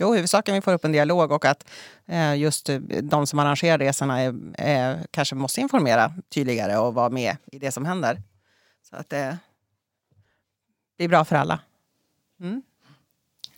[0.00, 1.68] Jo, huvudsaken vi får upp en dialog och att
[2.06, 7.10] eh, just eh, de som arrangerar resorna är, är, kanske måste informera tydligare och vara
[7.10, 8.22] med i det som händer.
[8.90, 9.38] Så att det
[10.96, 11.60] blir bra för alla.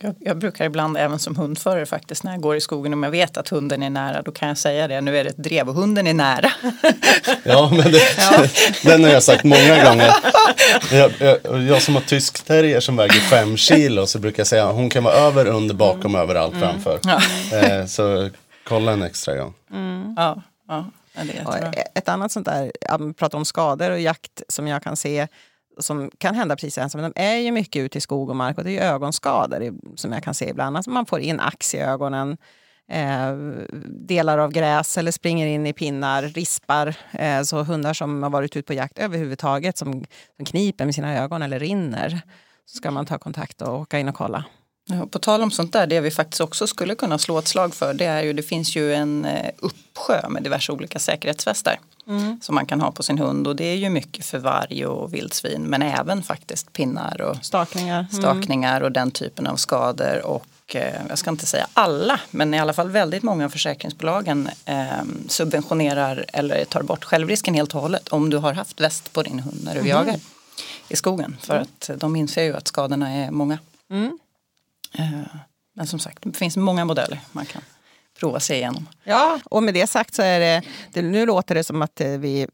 [0.03, 3.11] Jag, jag brukar ibland även som hundförare faktiskt när jag går i skogen om jag
[3.11, 5.01] vet att hunden är nära då kan jag säga det.
[5.01, 6.51] Nu är det ett drev och hunden är nära.
[7.43, 8.01] Ja, men det,
[8.83, 10.13] den har jag sagt många gånger.
[10.91, 14.67] Jag, jag, jag som har tysk terrier som väger fem kilo så brukar jag säga
[14.67, 16.99] att hon kan vara över, under, bakom, överallt framför.
[17.53, 18.29] Eh, så
[18.67, 19.53] kolla en extra gång.
[20.17, 20.85] Ja, ja,
[21.15, 21.83] ja, det är Och jättebra.
[21.95, 25.27] ett annat sånt där, ja, man pratar om skador och jakt som jag kan se
[25.77, 28.57] som kan hända precis ensam, men de är ju mycket ute i skog och mark
[28.57, 30.77] och det är ju ögonskador som jag kan se ibland.
[30.77, 32.37] Alltså man får in ax i ögonen,
[32.89, 33.31] eh,
[33.87, 36.95] delar av gräs eller springer in i pinnar, rispar.
[37.11, 40.05] Eh, så hundar som har varit ute på jakt överhuvudtaget som,
[40.37, 42.21] som kniper med sina ögon eller rinner.
[42.65, 44.45] Så ska man ta kontakt och åka in och kolla.
[44.85, 47.75] Ja, på tal om sånt där, det vi faktiskt också skulle kunna slå ett slag
[47.75, 51.79] för det är ju det finns ju en eh, uppsjö med diverse olika säkerhetsvästar
[52.41, 53.47] som man kan ha på sin hund.
[53.47, 58.05] Och det är ju mycket för varg och vildsvin men även faktiskt pinnar och Stakningar.
[58.11, 60.25] stakningar och den typen av skador.
[60.25, 64.49] Och eh, jag ska inte säga alla men i alla fall väldigt många av försäkringsbolagen
[64.65, 64.85] eh,
[65.27, 69.39] subventionerar eller tar bort självrisken helt och hållet om du har haft väst på din
[69.39, 70.19] hund när du jagar
[70.89, 71.37] i skogen.
[71.41, 73.57] För att de inser ju att skadorna är många.
[73.91, 73.97] Eh,
[74.93, 75.21] Eh,
[75.75, 77.61] men som sagt, det finns många modeller man kan
[78.19, 78.89] prova sig igenom.
[79.03, 80.61] Ja, och med det sagt så är det,
[80.93, 82.47] det nu låter det som att eh, vi,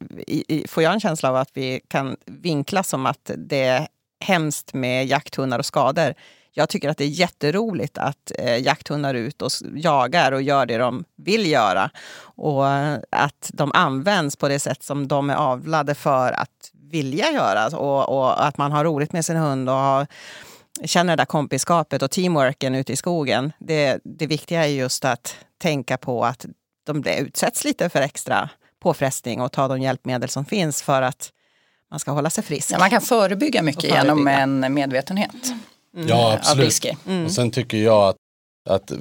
[0.68, 3.88] får jag en känsla av att vi kan vinkla som att det är
[4.20, 6.14] hemskt med jakthundar och skador.
[6.52, 10.66] Jag tycker att det är jätteroligt att eh, jakthundar är ute och jagar och gör
[10.66, 11.90] det de vill göra.
[12.20, 12.68] Och
[13.12, 17.78] att de används på det sätt som de är avlade för att vilja göra.
[17.78, 20.08] Och, och att man har roligt med sin hund och har,
[20.86, 23.52] känner det där kompiskapet och teamworken ute i skogen.
[23.60, 26.46] Det, det viktiga är just att tänka på att
[26.86, 31.32] de blir- utsätts lite för extra påfrestning och ta de hjälpmedel som finns för att
[31.92, 32.72] man ska hålla sig frisk.
[32.72, 34.04] Ja, man kan förebygga mycket förebygga.
[34.04, 34.28] genom
[34.64, 35.32] en medvetenhet
[36.08, 36.66] Ja, av absolut.
[36.66, 36.98] risker.
[37.26, 38.16] Och sen tycker jag att,
[38.70, 38.92] att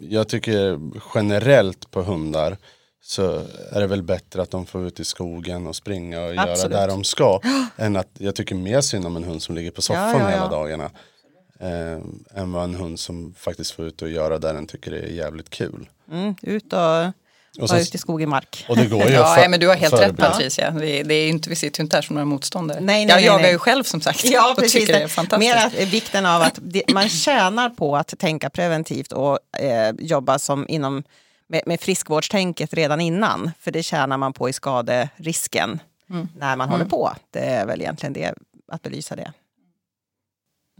[0.00, 0.78] jag tycker
[1.14, 2.56] generellt på hundar
[3.02, 6.52] så är det väl bättre att de får ut i skogen och springa och göra
[6.52, 6.72] Absolut.
[6.76, 7.40] där de ska.
[7.76, 10.28] än att jag tycker mer synd om en hund som ligger på soffan Ja, ja,
[10.28, 10.48] hela ja.
[10.48, 10.90] dagarna.
[11.60, 14.98] Eh, än vad en hund som faktiskt får ut och göra där den tycker det
[14.98, 15.88] är jävligt kul.
[16.12, 18.64] Mm, ut och Och, sen, ut i skog och mark.
[18.68, 20.16] och det går ju Ja, nej, men du har helt rätt.
[20.16, 20.70] Patricia.
[20.70, 22.80] Vi, det är inte, vi sitter ju inte här som några motståndare.
[22.80, 23.52] Nej, nej, jag nej, jagar nej.
[23.52, 24.72] ju själv som sagt Ja, och precis.
[24.80, 25.54] tycker det är fantastiskt.
[25.54, 30.38] Mer att, vikten av att det, man tjänar på att tänka preventivt och eh, jobba
[30.38, 31.02] som inom,
[31.46, 33.50] med, med friskvårdstänket redan innan.
[33.60, 35.80] För det tjänar man på i skaderisken
[36.36, 37.12] när man håller på.
[37.30, 38.34] Det är väl egentligen det,
[38.72, 39.32] att belysa det.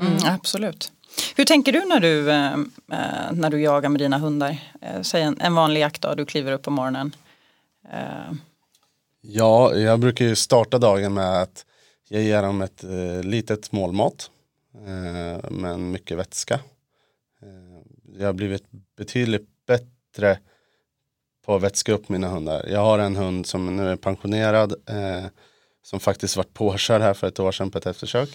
[0.00, 0.92] Mm, absolut.
[1.36, 4.58] Hur tänker du när du, eh, eh, när du jagar med dina hundar?
[4.80, 7.14] Eh, säg en, en vanlig jaktdag, du kliver upp på morgonen.
[7.92, 8.32] Eh,
[9.22, 11.64] Ja, jag brukar ju starta dagen med att
[12.08, 14.30] jag ger dem ett eh, litet målmat.
[14.74, 16.60] Eh, men mycket vätska.
[18.18, 18.64] Jag har blivit
[18.96, 20.38] betydligt bättre
[21.46, 22.66] på att vätska upp mina hundar.
[22.68, 24.74] Jag har en hund som nu är pensionerad.
[25.82, 28.28] Som faktiskt varit påkörd här för ett år sedan på ett eftersök.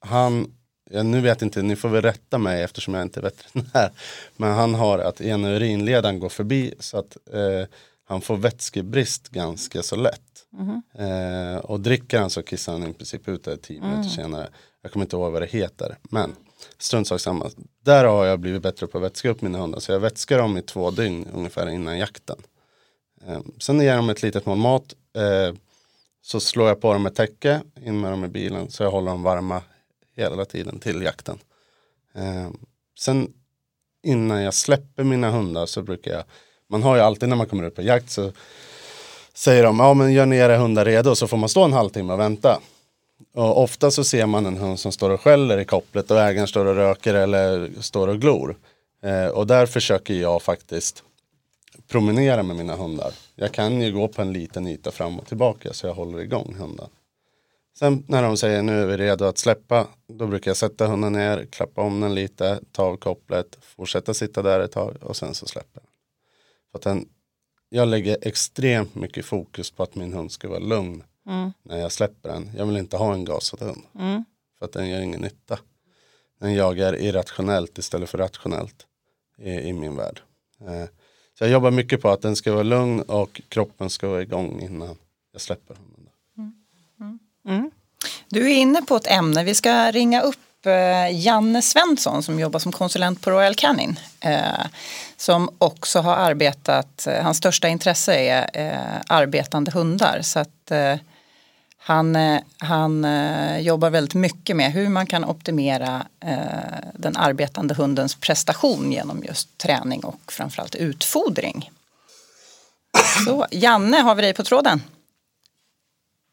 [0.00, 0.54] Han,
[0.90, 3.90] ja, nu vet inte, ni får väl rätta mig eftersom jag inte är veterinär.
[4.36, 7.68] Men han har att ena urinledaren går förbi så att eh,
[8.04, 10.22] han får vätskebrist ganska så lätt.
[10.52, 10.82] Mm.
[10.98, 14.10] Eh, och dricker han så kissar han i princip ut det tio minuter mm.
[14.10, 14.48] senare.
[14.82, 15.98] Jag kommer inte ihåg vad det heter.
[16.02, 16.36] Men
[16.78, 17.50] strunt sak samma.
[17.84, 19.80] Där har jag blivit bättre på att vätska upp mina hundar.
[19.80, 22.36] Så jag vätskar dem i två dygn ungefär innan jakten.
[23.26, 24.94] Eh, sen ger jag dem ett litet mål mat.
[25.16, 25.54] Eh,
[26.22, 28.70] så slår jag på dem ett täcke, in med dem i bilen.
[28.70, 29.62] Så jag håller dem varma
[30.18, 31.38] hela tiden till jakten.
[32.14, 32.50] Eh,
[32.98, 33.32] sen
[34.02, 36.24] innan jag släpper mina hundar så brukar jag,
[36.68, 38.32] man har ju alltid när man kommer ut på jakt så
[39.34, 42.12] säger de, ja men gör ni era hundar redo så får man stå en halvtimme
[42.12, 42.60] och vänta.
[43.34, 46.48] Och ofta så ser man en hund som står och skäller i kopplet och ägaren
[46.48, 48.56] står och röker eller står och glor.
[49.02, 51.02] Eh, och där försöker jag faktiskt
[51.88, 53.12] promenera med mina hundar.
[53.34, 56.56] Jag kan ju gå på en liten yta fram och tillbaka så jag håller igång
[56.58, 56.88] hunden.
[57.78, 61.12] Sen när de säger nu är vi redo att släppa, då brukar jag sätta hunden
[61.12, 65.34] ner, klappa om den lite, ta av kopplet, fortsätta sitta där ett tag och sen
[65.34, 65.90] så släpper den.
[66.70, 67.08] För att den,
[67.68, 71.52] jag lägger extremt mycket fokus på att min hund ska vara lugn mm.
[71.62, 72.50] när jag släpper den.
[72.56, 73.82] Jag vill inte ha en gasad hund.
[73.98, 74.24] Mm.
[74.58, 75.58] För att den gör ingen nytta.
[76.40, 78.86] Den jagar irrationellt istället för rationellt
[79.38, 80.20] i, i min värld.
[80.60, 80.84] Eh,
[81.38, 84.60] så jag jobbar mycket på att den ska vara lugn och kroppen ska vara igång
[84.60, 84.96] innan
[85.32, 85.87] jag släpper hunden.
[87.48, 87.70] Mm.
[88.28, 89.44] Du är inne på ett ämne.
[89.44, 94.00] Vi ska ringa upp eh, Janne Svensson som jobbar som konsulent på Royal Canin.
[94.20, 94.66] Eh,
[95.16, 98.50] som också har arbetat, eh, hans största intresse är
[99.06, 100.20] arbetande hundar.
[100.22, 100.72] Så att
[101.80, 102.16] han,
[102.58, 103.06] han
[103.60, 106.06] jobbar väldigt mycket med hur man kan optimera
[106.92, 111.70] den arbetande hundens prestation genom just träning och framförallt utfodring.
[113.24, 114.82] Så Janne, har vi dig på tråden?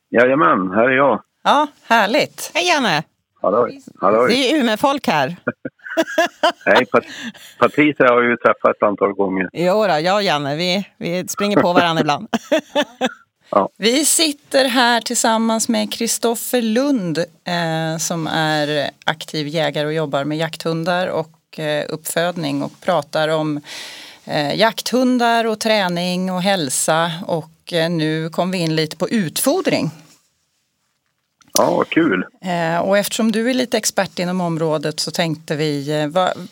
[0.09, 1.21] Jajamän, här är jag.
[1.43, 2.51] Ja, härligt.
[2.53, 3.03] Hej Janne!
[3.41, 3.81] Halloj.
[4.01, 4.29] Halloj.
[4.29, 5.35] Det är Umeå-folk här.
[6.65, 7.03] Nej, Pat
[7.59, 9.49] Patricia har ju träffat ett antal gånger.
[9.53, 12.27] Jo då, jag och Janne, vi, vi springer på varandra ibland.
[13.49, 13.69] ja.
[13.77, 20.37] Vi sitter här tillsammans med Kristoffer Lund eh, som är aktiv jägare och jobbar med
[20.37, 23.61] jakthundar och eh, uppfödning och pratar om
[24.55, 29.91] jakthundar och träning och hälsa och eh, nu kom vi in lite på utfodring.
[31.57, 32.25] Ja, vad kul.
[32.41, 36.47] Eh, och eftersom du är lite expert inom området så tänkte vi, eh, vad,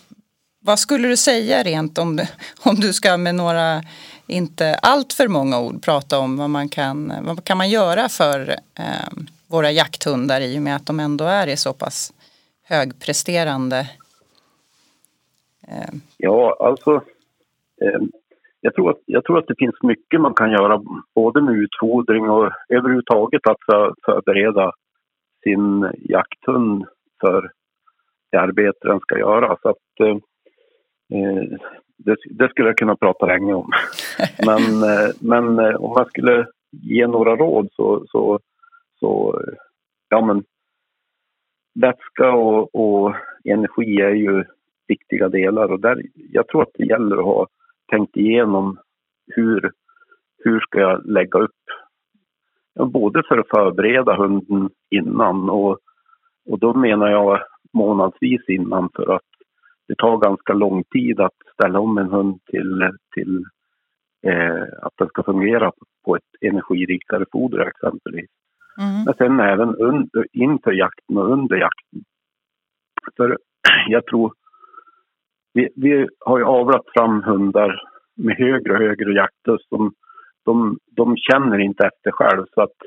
[0.60, 2.22] vad skulle du säga rent om,
[2.64, 3.84] om du ska med några,
[4.28, 8.50] inte allt för många ord, prata om vad man kan, vad kan man göra för
[8.76, 8.86] eh,
[9.48, 12.14] våra jakthundar i och med att de ändå är i så pass
[12.64, 13.88] högpresterande?
[15.68, 15.94] Eh.
[16.18, 17.02] Ja, alltså eh,
[18.62, 20.82] jag tror, att, jag tror att det finns mycket man kan göra
[21.16, 24.72] både med utfodring och överhuvudtaget att för, förbereda
[25.44, 26.86] sin jakthund
[27.22, 27.52] för
[28.32, 29.58] det arbete den ska göra.
[29.62, 30.18] Så att, eh,
[31.20, 31.44] eh,
[31.98, 33.72] det, det, skulle jag kunna prata länge om.
[34.46, 38.40] men eh, men eh, om man skulle ge några råd så, så,
[39.00, 39.42] så
[40.10, 40.44] ja men
[41.80, 44.44] vätska och, och, energi är ju
[44.88, 47.48] viktiga delar och där, jag tror att det gäller att ha
[47.92, 48.78] tänkt igenom
[49.28, 49.72] hur,
[50.38, 51.52] hur ska jag lägga upp
[52.76, 55.80] både för att förbereda hunden innan och,
[56.46, 57.40] och då menar jag
[57.74, 59.22] månadsvis innan för att
[59.88, 63.46] det tar ganska lång tid att ställa om en hund till, till
[64.28, 65.72] eh, att den ska fungera
[66.06, 68.30] på ett energirikare foder exempelvis.
[68.80, 69.04] Mm.
[69.06, 72.04] Men sen även under, inför jakten och under jakten.
[73.18, 73.38] För
[73.88, 74.34] jag tror,
[75.54, 77.82] vi, vi har ju avlat fram hundar
[78.16, 79.94] med högre och högre jaktlust som
[80.46, 82.78] de, de känner inte efter själv så att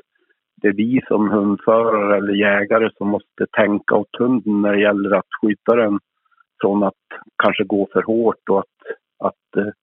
[0.61, 5.15] det är vi som hundförare eller jägare som måste tänka åt hunden när det gäller
[5.15, 5.99] att skydda den
[6.61, 6.93] från att
[7.43, 8.65] kanske gå för hårt och att,
[9.19, 9.73] att eh,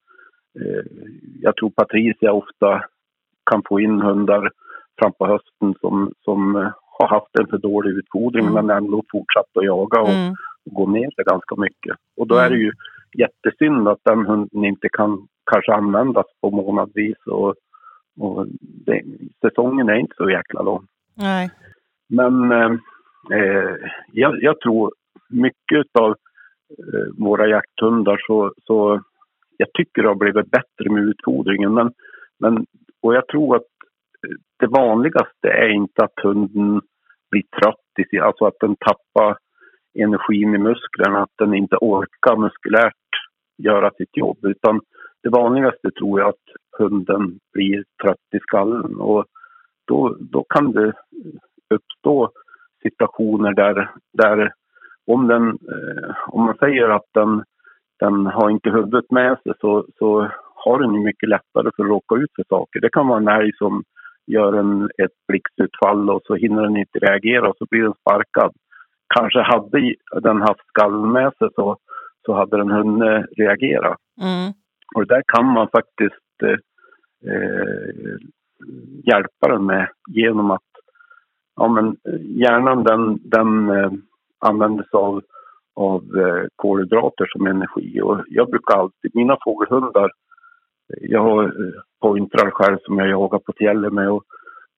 [1.41, 2.85] jag tror Patricia ofta
[3.51, 4.51] kan få in hundar
[4.99, 6.55] fram på hösten som, som
[6.99, 8.67] har haft en för dålig utfodring mm.
[8.67, 10.35] men ändå fortsatt att jaga och, mm.
[10.65, 11.97] Gå ner sig ganska mycket.
[12.17, 12.73] Och då är det ju
[13.19, 17.55] jättesynd att den hunden inte kan kanske användas på månadsvis och
[18.19, 19.03] och det,
[19.41, 20.87] säsongen är inte så jäkla lång.
[21.15, 21.51] Nej.
[22.09, 22.73] Men eh,
[23.33, 23.77] eh,
[24.13, 24.93] jag, jag, tror
[25.29, 26.11] mycket av
[26.79, 29.03] eh, våra jakthundar så, så
[29.57, 31.75] jag tycker det har blivit bättre med utfodringen.
[31.75, 31.93] Men,
[32.39, 32.67] men,
[33.03, 33.67] och jag tror att
[34.59, 36.81] det vanligaste är inte att hunden
[37.31, 39.39] blir trött, i sig, alltså att den tappar
[39.95, 42.95] energin i musklerna, att den inte orkar muskulärt
[43.59, 44.39] göra sitt jobb.
[44.43, 44.81] Utan
[45.23, 46.47] det vanligaste tror jag att
[46.79, 49.25] hunden blir trött i skallen och
[49.87, 50.93] då, då kan det
[51.75, 52.31] uppstå
[52.83, 54.53] situationer där, där
[55.07, 57.45] om, den, eh, om man säger att den,
[58.01, 62.15] den har inte huvudet med sig så, så har den mycket lättare för att råka
[62.15, 62.81] ut för saker.
[62.81, 63.83] Det kan vara en älg som
[64.27, 68.53] gör en, ett blixtutfall och så hinner den inte reagera och så blir den sparkad.
[69.15, 71.77] Kanske hade den haft skallen med sig så,
[72.27, 73.97] så hade den hunnit reagera.
[74.23, 74.53] Mm.
[74.95, 76.59] Och där kan man faktiskt eh,
[77.33, 78.17] eh,
[79.05, 80.71] hjälpa den med genom att
[81.57, 83.93] ja, men hjärnan den, den eh,
[84.39, 85.23] använder sig av,
[85.77, 88.01] av eh, kolhydrater som energi.
[88.01, 90.11] Och jag brukar alltid, mina fågelhundar,
[91.01, 94.25] jag har eh, pointrar själv som jag jagar på fjället med och,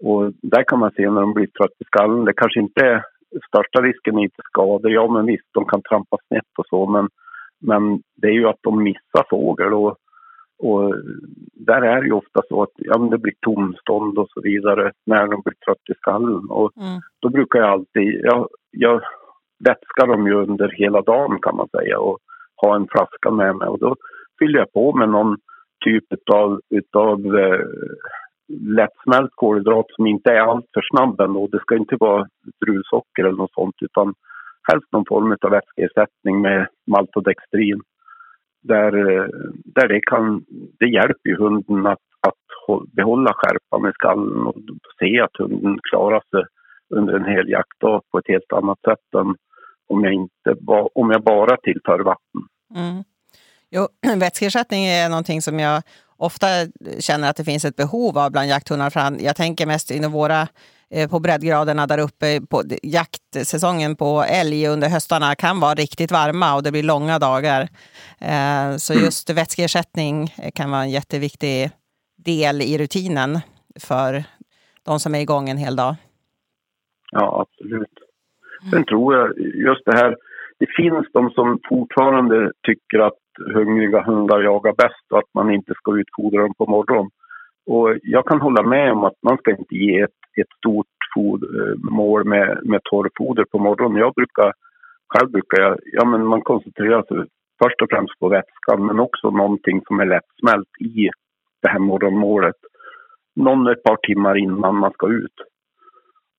[0.05, 2.25] och där kan man se när de blir trött i skallen.
[2.25, 3.05] Det kanske inte är
[3.49, 4.93] största risken är inte skador.
[4.93, 7.09] Ja, men visst, de kan trampa snett och så, men,
[7.61, 9.97] men det är ju att de missar fågel och
[10.59, 10.95] och
[11.55, 15.27] där är det ju ofta så att ja, det blir tomstånd och så vidare när
[15.27, 16.51] de blir trött i skallen.
[16.51, 17.01] Och Mm.
[17.23, 19.03] då brukar jag alltid, jag, jag
[19.65, 22.19] vätskar dem ju under hela dagen kan man säga och
[22.63, 23.97] ha en flaska med mig och då
[24.39, 25.37] fyller jag på med någon
[25.85, 27.61] typ av utav, eh,
[28.49, 31.47] lättsmält kolhydrat som inte är alltför snabb ändå.
[31.47, 32.29] Det ska inte vara
[32.65, 34.15] druvsocker eller något sånt utan
[34.73, 37.81] helst någon form av vätskeersättning med maltodextrin
[38.63, 39.29] där, eh,
[39.65, 40.45] där det kan,
[40.79, 44.57] det hjälper ju hunden att, att behålla skärpan i skallen och
[44.99, 46.45] se att hunden klarar sig
[46.95, 49.35] under en hel jaktdag på ett helt annat sätt än
[49.89, 50.55] om jag, inte,
[50.95, 52.43] om jag bara tillför vatten.
[52.75, 53.05] Mm.
[53.71, 53.89] Jo,
[54.21, 55.83] vätskeersättning är någonting som jag
[56.17, 56.47] ofta
[56.99, 59.17] känner att det finns ett behov av bland jakthundar.
[59.21, 60.49] Jag tänker mest inom våra,
[60.91, 62.41] eh, på breddgraderna där uppe.
[62.41, 67.69] På jaktsäsongen på älg under höstarna kan vara riktigt varma och det blir långa dagar.
[68.21, 71.71] Eh, Så just vätskeersättning kan vara en jätteviktig
[72.17, 73.41] del i rutinen
[73.81, 74.25] för
[74.83, 75.95] de som är igång en hel dag.
[77.13, 77.93] Ja, absolut.
[78.71, 80.17] Sen tror jag just det här,
[80.59, 83.19] det finns de som fortfarande tycker att
[83.55, 87.11] hungriga hundar jagar bäst och att man inte ska utfodra dem på morgonen.
[87.67, 91.43] Och jag kan hålla med om att man ska inte ge ett, ett stort fod,
[91.43, 93.99] eh, mål med, med torrfoder på morgonen.
[93.99, 94.53] Jag brukar,
[95.09, 97.17] själv brukar jag, ja men man koncentrerar sig
[97.63, 101.11] först och främst på vätskan men också någonting som är lättsmält i
[101.63, 102.57] det här morgonmålet.
[103.37, 105.35] Någon ett par timmar innan man ska ut.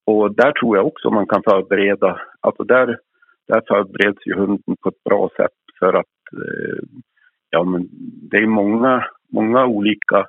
[0.05, 2.99] Och där tror jag också man kan förbereda, alltså där,
[3.47, 6.83] där förbereds ju hunden på ett bra sätt för att eh,
[7.49, 7.87] ja, men
[8.31, 10.19] det är många, många olika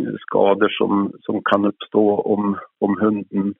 [0.00, 3.54] eh, skador som, som kan uppstå om, om hunden mm,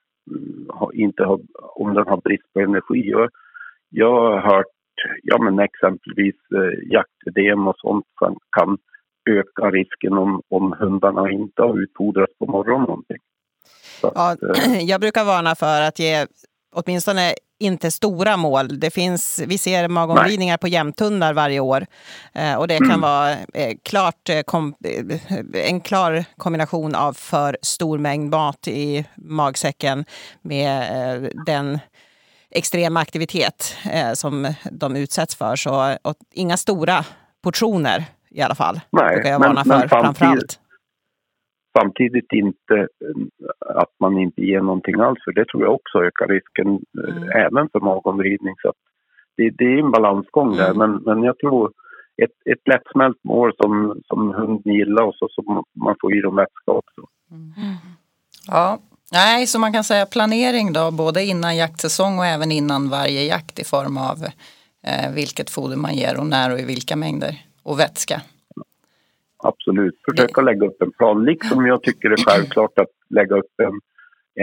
[0.92, 3.10] inte har, om den har brist på energi.
[3.10, 3.30] Jag,
[3.90, 4.66] jag har hört
[5.22, 8.78] ja, men exempelvis eh, jaktedem och sånt som kan
[9.30, 12.86] öka risken om, om hundarna inte har utfodrats på morgonen.
[12.86, 13.18] Någonting.
[14.00, 16.26] Så Ja, att, eh, jag brukar varna för att ge
[16.72, 18.80] åtminstone inte stora mål.
[18.80, 21.86] Det finns, vi ser magomvridningar på jämthundar varje år
[22.32, 24.74] eh, och det kan vara eh, klart, eh, kom,
[25.54, 30.04] en klar kombination av för stor mängd mat i magsäcken
[30.42, 31.78] med den
[32.50, 33.74] extrema aktivitet
[34.14, 35.56] som de utsätts för.
[35.56, 35.96] Så
[36.32, 37.04] inga stora
[37.42, 38.80] portioner i alla fall.
[38.90, 40.58] Nej, brukar jag men- varna men för samtidigt- framför allt.
[41.78, 43.46] Samtidigt inte eh,
[43.82, 46.68] att man inte ger någonting alls för det tror jag också ökar risken
[47.04, 47.28] eh, Mm.
[47.46, 48.54] även för magomvridning.
[48.62, 48.72] Så
[49.36, 50.78] det, det är en balansgång där Mm.
[50.78, 51.72] men, men jag tror
[52.22, 56.36] ett, ett lättsmält mål som, som hunden gillar och så som man får i dem
[56.36, 57.00] vätska också.
[58.48, 58.78] Ja,
[59.12, 63.58] nej, så man kan säga planering då, både innan jaktsäsong och även innan varje jakt
[63.58, 64.16] i form av
[64.86, 67.34] eh, vilket foder man ger och när och i vilka mängder.
[67.62, 68.20] Och vätska.
[69.38, 71.24] Absolut, försöka lägga upp en plan.
[71.24, 73.80] Liksom jag tycker det är självklart att lägga upp en,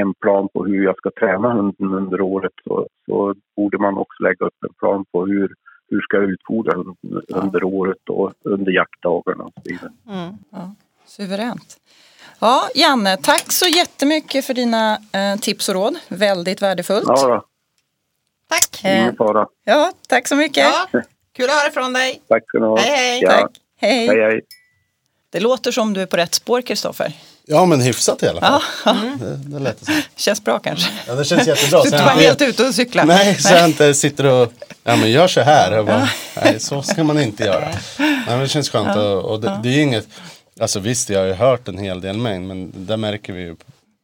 [0.02, 4.24] en plan på hur jag ska träna hunden under året så, så borde man också
[4.24, 5.54] lägga upp en plan på hur,
[5.90, 10.12] hur ska jag utfodra hunden under året och under jaktdagarna och så.
[10.12, 10.36] Mm.
[11.06, 11.78] Suveränt.
[12.40, 15.96] Ja, Janne, tack så jättemycket för dina eh, tips och råd.
[16.10, 17.06] Väldigt värdefullt.
[17.08, 17.46] Ja, då,
[18.50, 18.86] Tack!
[18.86, 19.48] Eh, ingen fara.
[19.64, 20.66] ja, tack så mycket.
[20.66, 21.02] Ja,
[21.34, 22.22] kul att höra från dig.
[22.28, 22.78] Tack ska ni ha.
[22.78, 23.22] Hej, hej.
[23.24, 23.52] Ja, Tack.
[23.78, 24.08] Hej.
[24.08, 24.42] hej, hej.
[25.30, 27.14] Det låter som du är på rätt spår, Kristoffer.
[27.48, 28.62] Ja men hyfsat i alla fall.
[28.86, 30.92] Ja, Det, det lät det känns bra kanske.
[31.08, 31.84] Ja, det känns jättebra.
[31.84, 33.06] Du vet- helt ute och cykla.
[33.06, 34.54] Nej, så jag inte sitter och
[34.84, 35.72] ja, men gör så här.
[35.72, 36.10] Jag bara,
[36.44, 37.70] nej, så ska man inte göra.
[38.00, 38.96] Nej, men det känns skönt.
[38.98, 40.08] Och, och det, det är inget,
[40.60, 43.56] alltså visst jag har ju hört en hel del mängd men där märker vi ju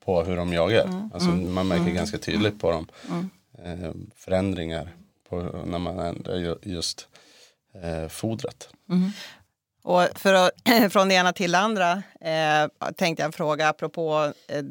[0.05, 1.09] på hur de jagar.
[1.13, 2.87] Alltså, man märker ganska tydligt på dem
[3.65, 4.89] eh, förändringar
[5.29, 7.07] på, när man ändrar ju- just
[7.83, 8.69] eh, fodret.
[9.83, 10.51] Och för att,
[10.93, 14.63] från det ena till det andra eh, tänkte jag fråga apropå eh,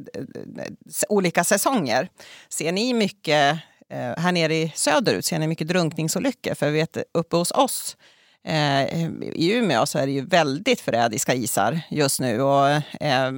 [1.09, 2.09] olika säsonger.
[2.49, 3.59] Ser ni mycket
[3.89, 6.55] eh, här nere i söderut ser ni mycket drunkningsolyckor.
[6.55, 7.97] För vi vet uppe hos oss
[8.45, 8.85] eh,
[9.33, 12.43] i Umeå så är det ju väldigt förrädiska isar just nu.
[12.43, 12.69] Och
[13.03, 13.33] eh,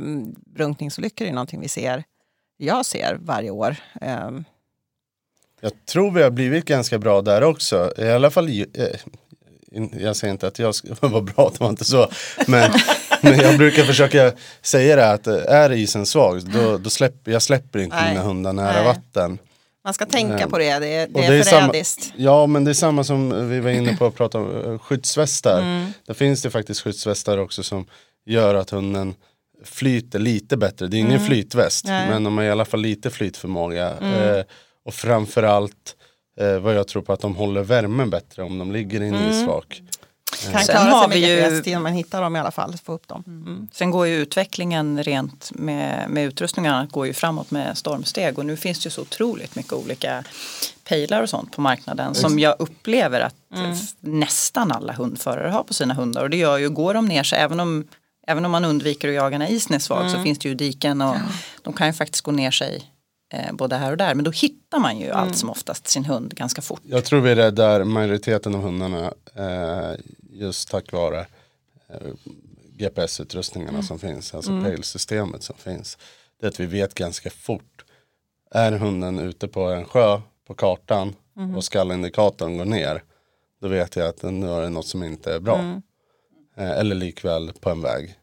[0.47, 2.05] drunkningsolyckor är någonting vi ser,
[2.57, 3.77] jag ser varje år.
[4.01, 4.31] Eh,
[5.61, 7.93] Jag tror vi har blivit ganska bra där också.
[7.99, 8.67] I alla fall, eh,
[10.01, 12.09] jag säger inte att jag vara bra, det var inte så.
[12.47, 12.71] Men,
[13.23, 17.43] men jag brukar försöka säga det att eh, är isen svag, då, då släpper jag
[17.43, 18.11] släpper inte Nej.
[18.13, 18.85] mina hundar nära Nej.
[18.85, 19.39] vatten.
[19.85, 22.13] man ska tänka Eh, på det, det är, det det är är samma- förrädiskt.
[22.17, 25.59] Ja men det är samma som vi var inne på att prata om eh, skyddsvästar.
[25.63, 25.93] Mm.
[26.07, 27.87] Där finns det faktiskt skyddsvästar också som
[28.27, 29.15] gör att hunden
[29.65, 30.87] flyter lite bättre.
[30.87, 31.95] Det är ingen flytväst Mm.
[31.97, 32.03] Nej.
[32.03, 32.15] Mm.
[32.15, 33.91] men de har i alla fall lite flytförmåga.
[33.91, 34.45] Eh,
[34.85, 35.97] och framförallt
[36.43, 39.15] eh, vad jag tror på att de håller värmen bättre om de ligger i en
[39.15, 39.31] Mm.
[39.31, 39.83] isvak.
[40.53, 42.51] Kan Sen klara har sig vi mycket ju- bäst genom att hitta dem i alla
[42.51, 43.25] fall, få upp dem.
[43.27, 43.69] Mm.
[43.73, 48.57] Sen går ju utvecklingen rent med, med utrustningarna går ju framåt med stormsteg och nu
[48.57, 50.25] finns det ju så otroligt mycket olika
[50.85, 55.75] pejlar och sånt på marknaden som jag upplever att f- nästan alla hundförare har på
[55.75, 57.89] sina hundar och det gör ju, går de ner sig även om
[58.27, 61.01] Även om man undviker att jaga när isen är svag så finns det ju diken
[61.01, 61.17] och
[61.63, 62.83] de kan ju faktiskt gå ner sig
[63.33, 64.15] eh, både här och där.
[64.15, 66.81] Men då hittar man ju allt som oftast sin hund ganska fort.
[66.85, 71.27] Jag tror vi räddar majoriteten av hundarna eh, just tack vare
[71.89, 71.97] eh,
[72.77, 75.99] GPS-utrustningarna som finns, alltså pejlsystemet som finns.
[76.41, 77.85] Det är att vi vet ganska fort,
[78.51, 81.15] är hunden ute på en sjö på kartan
[81.57, 83.03] och skallindikatorn går ner,
[83.61, 85.81] då vet jag att nu är det något som inte är bra.
[86.57, 88.15] Eh, eller likväl på en väg.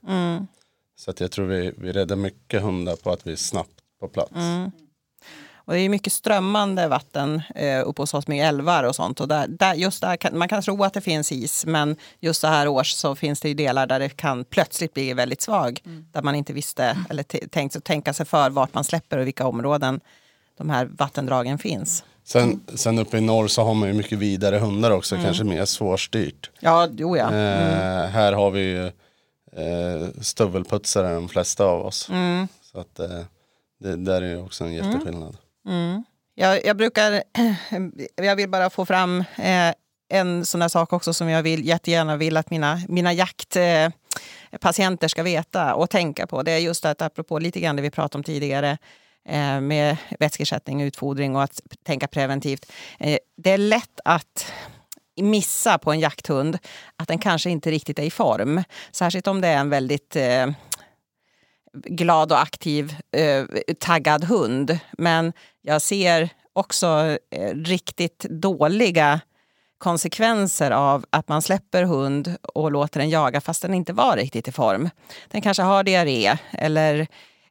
[0.95, 4.07] Så att jag tror vi, vi räddar mycket hundar på att vi är snabbt på
[4.07, 4.31] plats.
[5.69, 9.21] Och det är mycket strömmande vatten eh, uppe hos oss med älvar och sånt.
[9.21, 12.41] Och där, där, just där kan, man kan tro att det finns is, men just
[12.41, 15.79] så här års så finns det ju delar där det kan plötsligt bli väldigt svag.
[16.11, 19.99] Där man inte visste eller tänkt, tänka sig för vart man släpper och vilka områden
[20.57, 22.03] de här vattendragen finns.
[22.23, 25.65] Sen, sen uppe i norr så har man ju mycket vidare hundar också, kanske mer
[25.65, 26.51] svårstyrt.
[26.59, 27.25] Ja, jo ja.
[27.25, 32.09] Eh, här har vi ju eh, stövelputsare de flesta av oss.
[32.09, 32.47] Mm.
[32.71, 33.21] Så att eh,
[33.79, 35.37] det där är ju också en jätteskillnad.
[35.67, 36.03] Mm.
[36.35, 37.23] Jag, jag brukar,
[38.15, 39.73] jag vill bara få fram eh,
[40.09, 45.09] en sån här sak också som jag vill, jättegärna vill att mina, mina jaktpatienter eh,
[45.09, 46.43] ska veta och tänka på.
[46.43, 48.77] Det är just att apropå lite grann det vi pratade om tidigare
[49.29, 52.71] eh, med vätskeersättning, utfodring och att tänka preventivt.
[52.99, 54.53] Eh, det är lätt att
[55.21, 56.57] missa på en jakthund
[56.95, 58.63] att den kanske inte riktigt är i form.
[58.91, 60.47] Särskilt om det är en väldigt eh,
[61.73, 63.45] glad och aktiv, eh,
[63.79, 64.79] taggad hund.
[64.97, 69.19] Men jag ser också eh, riktigt dåliga
[69.77, 74.47] konsekvenser av att man släpper hund och låter den jaga fast den inte var riktigt
[74.47, 74.89] i form.
[75.27, 77.07] Den kanske har diarré eller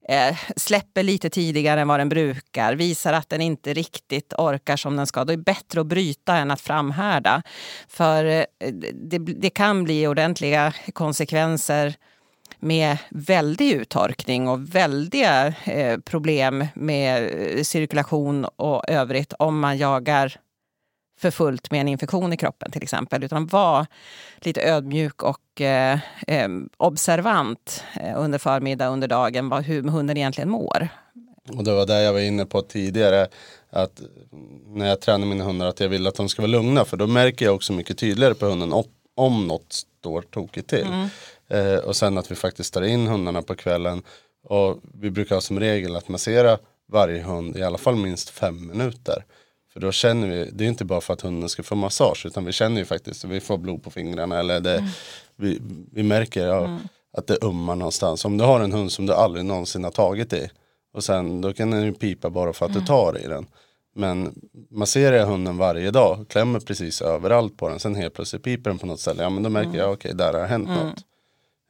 [0.09, 4.97] eh, släpper lite tidigare än vad den brukar, visar att den inte riktigt orkar som
[4.97, 5.25] den ska.
[5.25, 7.43] Då är det bättre att bryta än att framhärda.
[7.89, 8.45] För eh,
[8.95, 11.95] det, det kan bli ordentliga konsekvenser
[12.61, 20.41] med väldig uttorkning och väldiga eh, problem med eh, cirkulation och övrigt om man jagar
[21.21, 23.25] för fullt med en infektion i kroppen till exempel.
[23.25, 23.87] Utan var
[24.37, 27.85] lite ödmjuk och eh, eh, observant
[28.17, 30.89] under förmiddag, under dagen, vad, hur hunden egentligen mår.
[31.57, 33.27] Och det var det jag var inne på tidigare.
[33.71, 34.03] Att
[34.67, 36.85] när jag tränar mina hundar att jag vill att de ska vara lugna.
[36.85, 38.85] För då märker jag också mycket tydligare på hunden
[39.15, 40.87] om, något står tokigt till.
[41.51, 44.03] Eh, och sen att vi faktiskt tar in hundarna på kvällen.
[44.43, 48.67] Och vi brukar ha som regel att massera varje hund i alla fall minst fem
[48.67, 49.25] minuter.
[49.73, 52.45] För då känner vi, det är inte bara för att hunden ska få massage utan
[52.45, 54.85] vi känner ju faktiskt att vi får blod på fingrarna eller det,
[55.37, 55.61] vi,
[55.93, 56.79] vi märker ja,
[57.13, 58.25] att det ummar någonstans.
[58.25, 60.51] Om du har en hund som du aldrig någonsin har tagit i
[60.93, 63.47] och sen då kan den ju pipa bara för att du tar i den.
[63.95, 64.35] Men
[64.71, 68.79] masserar jag hunden varje dag, klämmer precis överallt på den, sen helt plötsligt piper den
[68.79, 71.05] på något ställe, ja men då märker jag okej där har hänt något.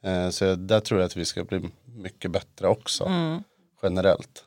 [0.03, 3.11] Eh, så där tror jag att vi ska bli mycket bättre också,
[3.83, 4.43] generellt.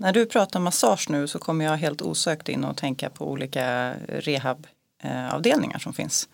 [0.00, 3.94] När du pratar massage nu så kommer jag helt osökt in och tänka på olika
[4.08, 6.28] rehabavdelningar som finns.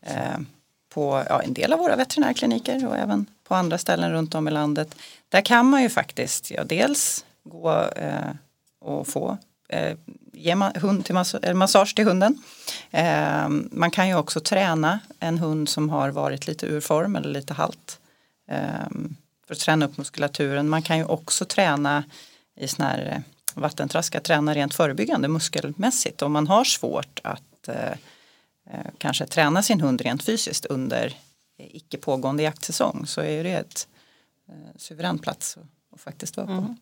[0.00, 0.38] Eh,
[0.88, 4.50] På ja, en del av våra veterinärkliniker och även på andra ställen runt om i
[4.50, 4.94] landet.
[5.28, 8.30] Där kan man ju faktiskt ja, dels gå eh,
[8.80, 9.38] och få
[9.68, 9.96] eh,
[10.42, 12.42] ge hund till mass eller massage till hunden.
[12.90, 17.28] Eh, man kan ju också träna en hund som har varit lite ur form eller
[17.28, 18.00] lite halt.
[18.48, 18.88] Eh,
[19.46, 20.68] för att träna upp muskulaturen.
[20.68, 22.04] Man kan ju också träna
[22.56, 23.20] i sån här eh,
[23.60, 26.22] vattentraska, träna rent förebyggande muskelmässigt.
[26.22, 27.92] Om man har svårt att eh,
[28.70, 31.16] eh kanske träna sin hund rent fysiskt under
[31.58, 33.88] icke pågående jaktsäsong så är det ett
[34.48, 36.52] eh, suverän plats att, att faktiskt vara på.
[36.52, 36.76] Mm.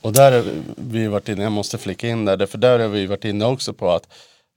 [0.00, 0.44] Och där har
[0.76, 3.72] vi varit inne, jag måste flika in där, för där har vi varit inne också
[3.72, 4.08] på att,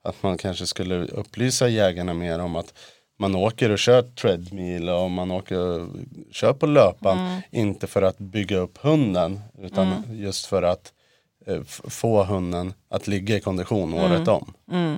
[0.04, 2.74] att man kanske skulle upplysa jägarna mer om att
[3.20, 5.88] man åker och kör treadmill och man åker och
[6.32, 7.18] kör på löpan.
[7.20, 7.42] Mm.
[7.52, 10.94] Inte för att bygga upp hunden utan just för att
[11.46, 14.12] eh, få hunden att ligga i kondition Mm.
[14.12, 14.54] året om.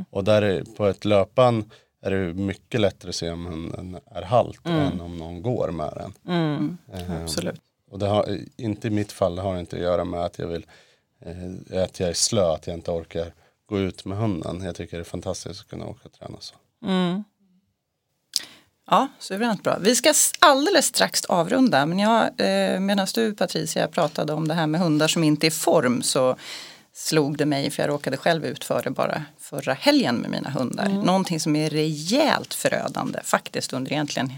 [0.09, 1.71] Och där är, på ett löpan
[2.05, 4.79] är det mycket lättare att se om hunden är halt Mm.
[4.79, 6.77] än om någon går med den.
[6.93, 7.61] Eh, Absolut.
[7.91, 10.47] Och det har, inte i mitt fall, det har inte att göra med att jag
[10.47, 10.65] vill
[11.19, 13.33] eh, att jag är slö, att jag inte orkar
[13.65, 14.61] gå ut med hunden.
[14.63, 16.55] Jag tycker det är fantastiskt att kunna åka och träna så.
[18.87, 19.77] Ja, suveränt bra.
[19.81, 24.67] Vi ska alldeles strax avrunda men jag, eh, medan du Patricia pratade om det här
[24.67, 26.35] med hundar som inte är i form så
[26.93, 30.49] slog det mig, för jag råkade själv ut för det bara förra helgen med mina
[30.49, 30.89] hundar.
[30.89, 34.31] Någonting som är rejält förödande faktiskt under egentligen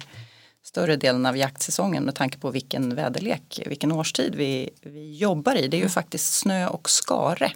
[0.64, 5.68] större delen av jaktsäsongen med tanke på vilken väderlek, vilken årstid vi, vi jobbar i.
[5.68, 7.52] Det är ju faktiskt snö och skare.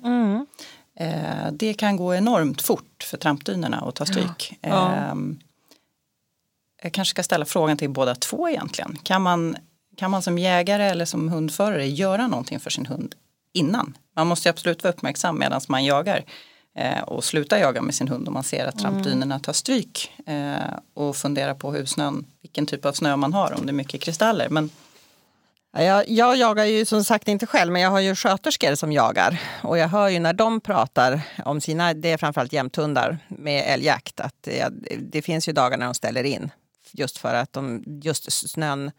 [1.00, 4.58] Eh, det kan gå enormt fort för trampdynorna att ta stryk.
[4.62, 4.94] Ja.
[4.94, 5.40] Ehm,
[6.82, 8.98] jag kanske ska ställa frågan till båda två egentligen.
[9.04, 9.58] Kan man,
[9.96, 13.16] kan man som jägare eller som hundförare göra någonting för sin hund
[13.54, 13.98] innan?
[14.16, 16.26] Man måste ju absolut vara uppmärksam medan man jagar
[17.06, 20.56] och sluta jaga med sin hund om man ser att trampdynorna tar stryk eh,
[20.94, 24.02] och fundera på hur snön, vilken typ av snö man har, om det är mycket
[24.02, 24.50] kristaller.
[24.50, 24.70] Men
[25.72, 28.92] Ja, Jag, jag jagar ju som sagt inte själv, men jag har ju sköterskor som
[28.92, 29.42] jagar.
[29.64, 34.20] Och jag hör ju när de pratar om sina, det är framförallt jämthundar med älgjakt,
[34.20, 34.70] att det,
[35.00, 36.52] det finns ju dagar när de ställer in.
[36.92, 38.92] Just för att de, just snön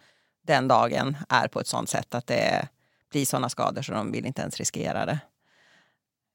[0.46, 2.68] den dagen är på ett sånt sätt att det
[3.10, 5.18] blir sådana skador så de vill inte ens riskera det.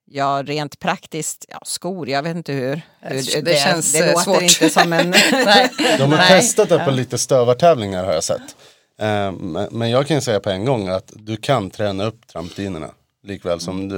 [0.05, 2.81] Ja, rent praktiskt, ja, skor, jag vet inte hur.
[2.99, 4.41] hur Det känns, det eh, låter svårt.
[4.41, 5.09] inte som en...
[5.31, 6.41] nej, De har Nej.
[6.41, 8.55] testat det på lite stövartävlingar har jag sett.
[8.99, 12.89] Eh, men- Men jag kan säga på en gång att du kan träna upp trampdynorna.
[13.23, 13.95] Likväl som du,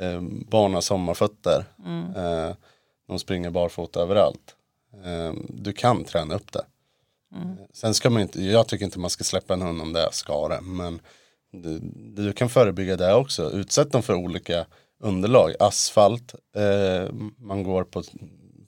[0.00, 0.20] eh,
[0.50, 1.64] barn har sommarfötter.
[2.16, 2.54] Eh,
[3.08, 4.52] de springer barfota överallt.
[5.48, 6.64] Du kan träna upp det.
[7.74, 10.08] Sen ska man inte, jag tycker inte man ska släppa en hund om det är
[10.12, 10.60] skare.
[10.60, 11.00] Men
[11.52, 11.78] du,
[12.16, 13.50] du kan förebygga det också.
[13.50, 14.66] Utsätt dem för olika
[15.00, 15.54] underlag.
[15.60, 18.02] Asfalt, eh, man går på,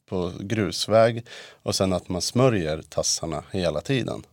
[0.09, 1.27] på grusväg
[1.63, 4.27] och sen att man smörjer tassarna hela tiden.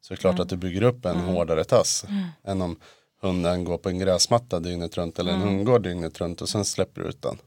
[0.00, 2.04] Så det är klart att du bygger upp en hårdare tass.
[2.44, 2.76] Än om
[3.20, 7.00] hunden går på en gräsmatta dygnet runt eller en hundgård dygnet runt och sen släpper
[7.00, 7.38] du ut den.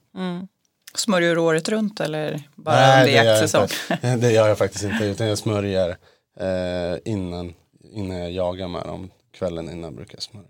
[0.95, 3.67] smörjer du året runt eller bara Nej, under det gör, jag jaktsäsong?
[4.19, 5.05] det gör jag faktiskt inte.
[5.05, 5.97] Utan jag smörjer
[6.39, 7.53] eh, innan,
[7.91, 9.11] innan jag jagar med dem.
[9.31, 10.47] Kvällen innan brukar jag smörja.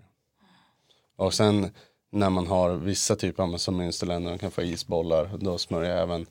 [1.16, 1.70] Och sen
[2.12, 5.30] när man har vissa typer, av- som mönsterländer, de kan få isbollar.
[5.40, 6.26] Då smörjer jag även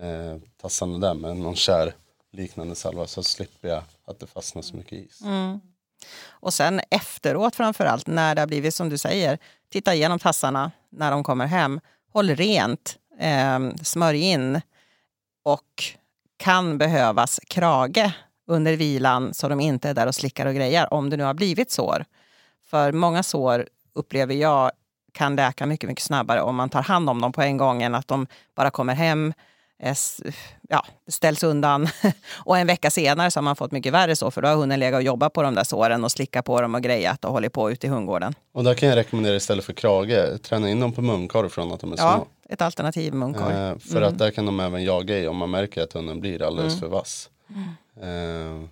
[0.00, 1.94] eh, tassarna där med någon kär
[2.32, 3.06] liknande salva.
[3.06, 5.20] Så slipper jag att det fastnar så mycket is.
[5.22, 5.60] Mm.
[6.28, 9.38] Och sen efteråt framförallt, när det har blivit som du säger,
[9.72, 11.80] titta igenom tassarna när de kommer hem.
[12.12, 14.60] Håll rent, eh, smörj in
[15.44, 15.84] och
[16.36, 18.12] kan behövas krage
[18.46, 21.34] under vilan så de inte är där och slickar och grejar om det nu har
[21.34, 22.04] blivit sår.
[22.70, 24.70] För många sår upplever jag
[25.12, 27.94] kan läka mycket, mycket snabbare om man tar hand om dem på en gång än
[27.94, 29.32] att de bara kommer hem,
[29.82, 29.96] eh,
[30.68, 31.88] ja, ställs undan
[32.36, 34.80] och en vecka senare så har man fått mycket värre så för då har hunden
[34.80, 37.52] legat och jobbat på de där såren och slickat på dem och grejat och hållit
[37.52, 38.34] på ute i hundgården.
[38.52, 41.80] Och där kan jag rekommendera istället för krage, träna in dem på munkorg från att
[41.80, 42.06] de är små.
[42.06, 43.54] Ja, ett alternativ munkorg.
[43.54, 46.42] Eh, för att där kan de även jaga i om man märker att hunden blir
[46.42, 47.30] alldeles för vass.
[48.02, 48.64] Eh,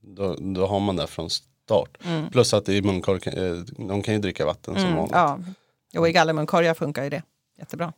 [0.00, 1.98] då, då har man det från start.
[2.32, 3.54] Plus att i munkorg, eh,
[3.88, 5.12] de kan ju dricka vatten som vanligt.
[5.12, 5.38] Ja,
[5.94, 7.22] jo, i gallermunkorgar funkar ju det
[7.58, 7.92] jättebra.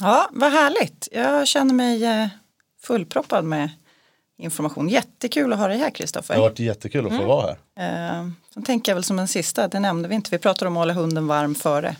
[0.00, 1.08] Ja, vad härligt.
[1.12, 2.28] Jag känner mig eh,
[2.82, 3.70] fullproppad med
[4.36, 4.88] information.
[4.88, 6.38] Jättekul att ha dig här Det har Kristoffer.
[6.38, 8.18] varit jättekul att få vara här.
[8.20, 10.76] Eh, sen tänker jag väl som en sista, det nämnde vi inte, vi pratar om
[10.76, 11.96] att hålla hunden varm före.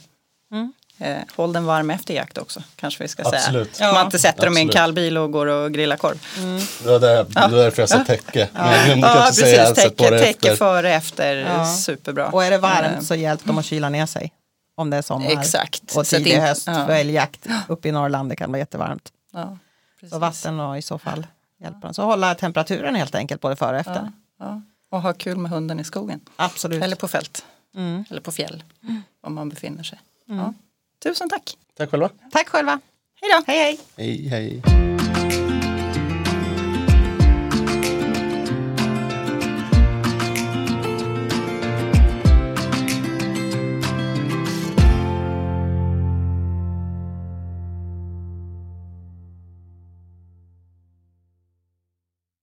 [1.00, 3.76] Eh, håll den varm efter jakt också, kanske vi ska Absolut.
[3.76, 3.92] säga.
[3.92, 4.74] Man inte sätter dem i en Absolut.
[4.76, 6.22] kall bil och går och grillar korv.
[6.82, 8.48] Det var där, det var därför jag sa täcke.
[8.52, 9.90] Men jag Ja, kanske säga precis.
[9.96, 11.66] på Täcke, före, efter, Ja.
[11.66, 12.28] superbra.
[12.28, 14.32] Och är det varmt Eh, så hjälp dem att kyla ner sig.
[14.74, 15.30] Om det är sommar.
[15.30, 15.96] Exakt.
[15.96, 16.86] Och tidig in- höst ja.
[16.86, 18.28] för älgjakt uppe i Norrland.
[18.30, 19.08] Det kan vara jättevarmt.
[19.32, 19.58] Ja,
[20.00, 20.12] precis.
[20.12, 21.26] Så vatten och i så fall
[21.60, 21.94] hjälper dem.
[21.94, 23.94] Så hålla temperaturen helt enkelt både före och efter.
[24.38, 24.62] Ja, ja.
[24.90, 26.20] Och ha kul med hunden i skogen.
[26.36, 26.82] Absolut.
[26.84, 27.44] Eller på fält.
[27.76, 28.04] Mm.
[28.10, 28.62] Eller på fjäll.
[29.22, 29.98] Om man befinner sig.
[30.26, 30.54] Ja.
[31.02, 31.56] Tusen tack.
[31.76, 32.10] Tack själva.
[32.32, 32.80] Tack själva.
[33.20, 33.52] Hej då.
[33.52, 33.78] Hej hej.
[33.96, 34.62] Hej hej.